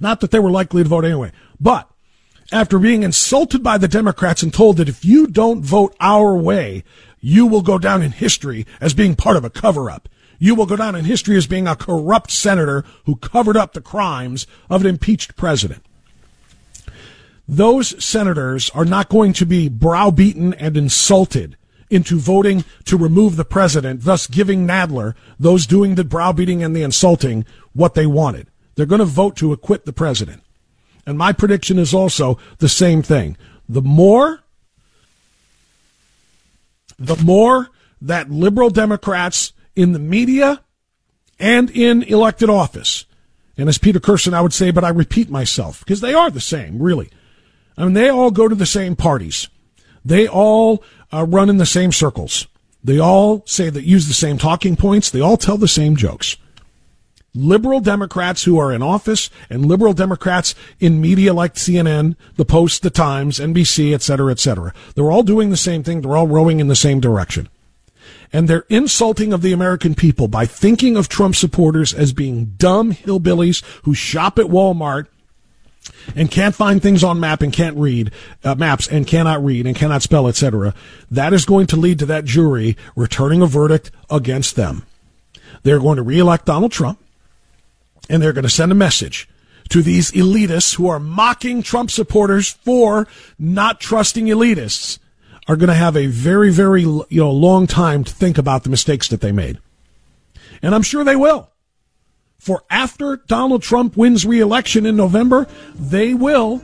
Not 0.00 0.20
that 0.20 0.30
they 0.30 0.40
were 0.40 0.50
likely 0.50 0.82
to 0.82 0.88
vote 0.88 1.04
anyway. 1.04 1.32
But 1.60 1.88
after 2.50 2.78
being 2.78 3.02
insulted 3.02 3.62
by 3.62 3.78
the 3.78 3.88
Democrats 3.88 4.42
and 4.42 4.52
told 4.52 4.78
that 4.78 4.88
if 4.88 5.04
you 5.04 5.26
don't 5.26 5.62
vote 5.62 5.94
our 6.00 6.34
way, 6.34 6.82
you 7.20 7.46
will 7.46 7.62
go 7.62 7.78
down 7.78 8.02
in 8.02 8.12
history 8.12 8.66
as 8.80 8.94
being 8.94 9.14
part 9.14 9.36
of 9.36 9.44
a 9.44 9.50
cover 9.50 9.90
up. 9.90 10.08
You 10.38 10.54
will 10.54 10.66
go 10.66 10.74
down 10.74 10.96
in 10.96 11.04
history 11.04 11.36
as 11.36 11.46
being 11.46 11.68
a 11.68 11.76
corrupt 11.76 12.30
senator 12.30 12.84
who 13.04 13.14
covered 13.16 13.56
up 13.56 13.72
the 13.72 13.80
crimes 13.80 14.46
of 14.68 14.80
an 14.80 14.88
impeached 14.88 15.36
president. 15.36 15.84
Those 17.52 18.02
senators 18.02 18.70
are 18.70 18.86
not 18.86 19.10
going 19.10 19.34
to 19.34 19.44
be 19.44 19.68
browbeaten 19.68 20.54
and 20.54 20.74
insulted 20.74 21.58
into 21.90 22.18
voting 22.18 22.64
to 22.86 22.96
remove 22.96 23.36
the 23.36 23.44
president, 23.44 24.04
thus 24.04 24.26
giving 24.26 24.66
Nadler, 24.66 25.14
those 25.38 25.66
doing 25.66 25.94
the 25.94 26.02
browbeating 26.02 26.62
and 26.62 26.74
the 26.74 26.82
insulting, 26.82 27.44
what 27.74 27.92
they 27.92 28.06
wanted. 28.06 28.46
They're 28.74 28.86
going 28.86 29.00
to 29.00 29.04
vote 29.04 29.36
to 29.36 29.52
acquit 29.52 29.84
the 29.84 29.92
president. 29.92 30.42
And 31.04 31.18
my 31.18 31.34
prediction 31.34 31.78
is 31.78 31.92
also 31.92 32.38
the 32.56 32.70
same 32.70 33.02
thing. 33.02 33.36
The 33.68 33.82
more, 33.82 34.40
the 36.98 37.22
more 37.22 37.68
that 38.00 38.30
liberal 38.30 38.70
Democrats 38.70 39.52
in 39.76 39.92
the 39.92 39.98
media 39.98 40.62
and 41.38 41.68
in 41.68 42.02
elected 42.04 42.48
office, 42.48 43.04
and 43.58 43.68
as 43.68 43.76
Peter 43.76 44.00
Kirsten, 44.00 44.32
I 44.32 44.40
would 44.40 44.54
say, 44.54 44.70
but 44.70 44.84
I 44.84 44.88
repeat 44.88 45.28
myself, 45.28 45.80
because 45.80 46.00
they 46.00 46.14
are 46.14 46.30
the 46.30 46.40
same, 46.40 46.80
really. 46.80 47.10
I 47.76 47.84
mean, 47.84 47.94
they 47.94 48.08
all 48.08 48.30
go 48.30 48.48
to 48.48 48.54
the 48.54 48.66
same 48.66 48.96
parties. 48.96 49.48
They 50.04 50.28
all 50.28 50.82
uh, 51.12 51.24
run 51.24 51.48
in 51.48 51.58
the 51.58 51.66
same 51.66 51.92
circles. 51.92 52.46
They 52.84 52.98
all 52.98 53.44
say 53.46 53.70
that 53.70 53.84
use 53.84 54.08
the 54.08 54.14
same 54.14 54.38
talking 54.38 54.76
points. 54.76 55.10
They 55.10 55.20
all 55.20 55.36
tell 55.36 55.56
the 55.56 55.68
same 55.68 55.96
jokes 55.96 56.36
liberal 57.34 57.80
Democrats 57.80 58.44
who 58.44 58.58
are 58.58 58.72
in 58.72 58.82
office 58.82 59.30
and 59.48 59.66
liberal 59.66 59.92
Democrats 59.92 60.54
in 60.80 61.00
media 61.00 61.32
like 61.32 61.54
CNN, 61.54 62.16
the 62.36 62.44
Post, 62.44 62.82
the 62.82 62.90
Times, 62.90 63.38
NBC, 63.38 63.94
etc., 63.94 64.02
cetera, 64.02 64.32
et 64.32 64.38
cetera. 64.38 64.74
They're 64.94 65.10
all 65.10 65.22
doing 65.22 65.50
the 65.50 65.56
same 65.56 65.82
thing. 65.82 66.00
They're 66.00 66.16
all 66.16 66.26
rowing 66.26 66.60
in 66.60 66.68
the 66.68 66.76
same 66.76 67.00
direction. 67.00 67.48
And 68.32 68.48
they're 68.48 68.66
insulting 68.68 69.32
of 69.32 69.42
the 69.42 69.52
American 69.52 69.94
people 69.94 70.28
by 70.28 70.46
thinking 70.46 70.96
of 70.96 71.08
Trump 71.08 71.36
supporters 71.36 71.92
as 71.92 72.12
being 72.12 72.54
dumb 72.56 72.92
hillbillies 72.92 73.62
who 73.84 73.94
shop 73.94 74.38
at 74.38 74.46
Walmart 74.46 75.06
and 76.14 76.30
can't 76.30 76.54
find 76.54 76.82
things 76.82 77.04
on 77.04 77.20
map 77.20 77.42
and 77.42 77.52
can't 77.52 77.76
read 77.76 78.10
uh, 78.44 78.54
maps 78.54 78.88
and 78.88 79.06
cannot 79.06 79.44
read 79.44 79.66
and 79.66 79.76
cannot 79.76 80.02
spell, 80.02 80.28
etc. 80.28 80.74
That 81.10 81.32
is 81.32 81.44
going 81.44 81.66
to 81.68 81.76
lead 81.76 81.98
to 82.00 82.06
that 82.06 82.24
jury 82.24 82.76
returning 82.96 83.42
a 83.42 83.46
verdict 83.46 83.90
against 84.10 84.56
them. 84.56 84.86
They're 85.62 85.80
going 85.80 85.96
to 85.96 86.02
reelect 86.02 86.46
Donald 86.46 86.72
Trump 86.72 86.98
and 88.08 88.22
they're 88.22 88.32
going 88.32 88.44
to 88.44 88.50
send 88.50 88.72
a 88.72 88.76
message 88.76 89.28
to 89.68 89.82
these 89.82 90.10
elitists 90.12 90.74
who 90.74 90.88
are 90.88 91.00
mocking 91.00 91.62
Trump 91.62 91.90
supporters 91.90 92.50
for 92.50 93.06
not 93.38 93.80
trusting 93.80 94.26
elitists 94.26 94.98
are 95.48 95.56
going 95.56 95.68
to 95.68 95.74
have 95.74 95.96
a 95.96 96.06
very, 96.06 96.50
very 96.50 96.82
you 96.82 97.06
know 97.10 97.30
long 97.30 97.66
time 97.66 98.04
to 98.04 98.12
think 98.12 98.38
about 98.38 98.64
the 98.64 98.70
mistakes 98.70 99.08
that 99.08 99.20
they 99.20 99.32
made, 99.32 99.58
and 100.60 100.74
I'm 100.74 100.82
sure 100.82 101.04
they 101.04 101.16
will. 101.16 101.51
For 102.42 102.64
after 102.70 103.18
Donald 103.28 103.62
Trump 103.62 103.96
wins 103.96 104.26
re-election 104.26 104.84
in 104.84 104.96
November, 104.96 105.46
they 105.76 106.12
will 106.12 106.60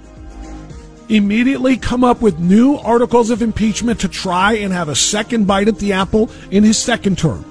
immediately 1.09 1.76
come 1.76 2.03
up 2.03 2.20
with 2.20 2.41
new 2.41 2.74
articles 2.74 3.31
of 3.31 3.43
impeachment 3.43 4.01
to 4.01 4.09
try 4.09 4.55
and 4.55 4.72
have 4.72 4.89
a 4.89 4.97
second 4.97 5.47
bite 5.47 5.68
at 5.68 5.79
the 5.79 5.93
apple 5.93 6.33
in 6.51 6.64
his 6.64 6.76
second 6.76 7.16
term. 7.16 7.45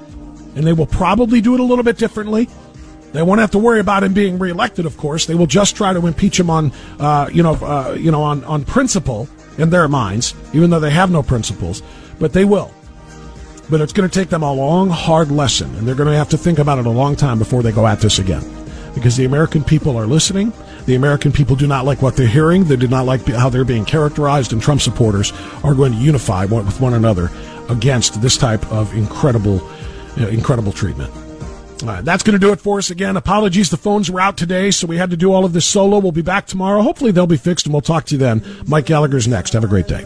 And 0.57 0.67
they 0.67 0.73
will 0.73 0.87
probably 0.87 1.39
do 1.39 1.53
it 1.53 1.61
a 1.61 1.63
little 1.63 1.85
bit 1.85 1.97
differently. 1.97 2.49
They 3.13 3.21
won't 3.21 3.39
have 3.39 3.51
to 3.51 3.59
worry 3.59 3.79
about 3.79 4.03
him 4.03 4.13
being 4.13 4.37
reelected, 4.37 4.85
of 4.85 4.97
course. 4.97 5.25
They 5.25 5.35
will 5.35 5.47
just 5.47 5.77
try 5.77 5.93
to 5.93 6.05
impeach 6.05 6.37
him 6.37 6.49
on, 6.49 6.73
uh, 6.99 7.29
you 7.31 7.43
know, 7.43 7.53
uh, 7.53 7.95
you 7.97 8.11
know, 8.11 8.23
on, 8.23 8.43
on 8.43 8.65
principle 8.65 9.29
in 9.57 9.69
their 9.69 9.87
minds, 9.87 10.35
even 10.51 10.69
though 10.69 10.81
they 10.81 10.91
have 10.91 11.09
no 11.11 11.23
principles. 11.23 11.81
But 12.19 12.33
they 12.33 12.43
will. 12.43 12.73
But 13.69 13.81
it's 13.81 13.93
going 13.93 14.09
to 14.09 14.19
take 14.19 14.29
them 14.29 14.43
a 14.43 14.53
long, 14.53 14.89
hard 14.89 15.29
lesson, 15.29 15.73
and 15.75 15.87
they're 15.87 15.95
going 15.95 16.09
to 16.09 16.15
have 16.15 16.29
to 16.29 16.37
think 16.37 16.59
about 16.59 16.79
it 16.79 16.85
a 16.85 16.89
long 16.89 17.15
time 17.15 17.37
before 17.37 17.61
they 17.63 17.71
go 17.71 17.85
at 17.85 17.99
this 17.99 18.19
again. 18.19 18.43
Because 18.95 19.17
the 19.17 19.25
American 19.25 19.63
people 19.63 19.97
are 19.97 20.07
listening. 20.07 20.53
The 20.85 20.95
American 20.95 21.33
people 21.33 21.55
do 21.55 21.67
not 21.67 21.83
like 21.83 22.01
what 22.01 22.15
they're 22.15 22.27
hearing. 22.27 22.63
They 22.63 22.77
do 22.77 22.87
not 22.87 23.05
like 23.05 23.25
how 23.27 23.49
they're 23.49 23.65
being 23.65 23.83
characterized, 23.83 24.53
and 24.53 24.61
Trump 24.61 24.81
supporters 24.81 25.33
are 25.63 25.75
going 25.75 25.91
to 25.91 25.97
unify 25.97 26.45
with 26.45 26.79
one 26.79 26.93
another 26.93 27.29
against 27.69 28.21
this 28.21 28.37
type 28.37 28.65
of 28.71 28.93
incredible, 28.95 29.61
you 30.15 30.23
know, 30.23 30.29
incredible 30.29 30.71
treatment. 30.71 31.13
All 31.83 31.89
right, 31.89 32.05
that's 32.05 32.23
going 32.23 32.33
to 32.33 32.39
do 32.39 32.51
it 32.53 32.59
for 32.59 32.79
us 32.79 32.89
again. 32.89 33.17
Apologies, 33.17 33.69
the 33.69 33.77
phones 33.77 34.09
were 34.09 34.19
out 34.19 34.37
today, 34.37 34.71
so 34.71 34.87
we 34.87 34.97
had 34.97 35.11
to 35.11 35.17
do 35.17 35.31
all 35.31 35.45
of 35.45 35.53
this 35.53 35.65
solo. 35.65 35.99
We'll 35.99 36.11
be 36.11 36.23
back 36.23 36.47
tomorrow. 36.47 36.81
Hopefully, 36.81 37.11
they'll 37.11 37.27
be 37.27 37.37
fixed, 37.37 37.67
and 37.67 37.73
we'll 37.73 37.81
talk 37.81 38.05
to 38.05 38.15
you 38.15 38.19
then. 38.19 38.43
Mike 38.65 38.85
Gallagher's 38.85 39.27
next. 39.27 39.53
Have 39.53 39.63
a 39.63 39.67
great 39.67 39.87
day. 39.87 40.05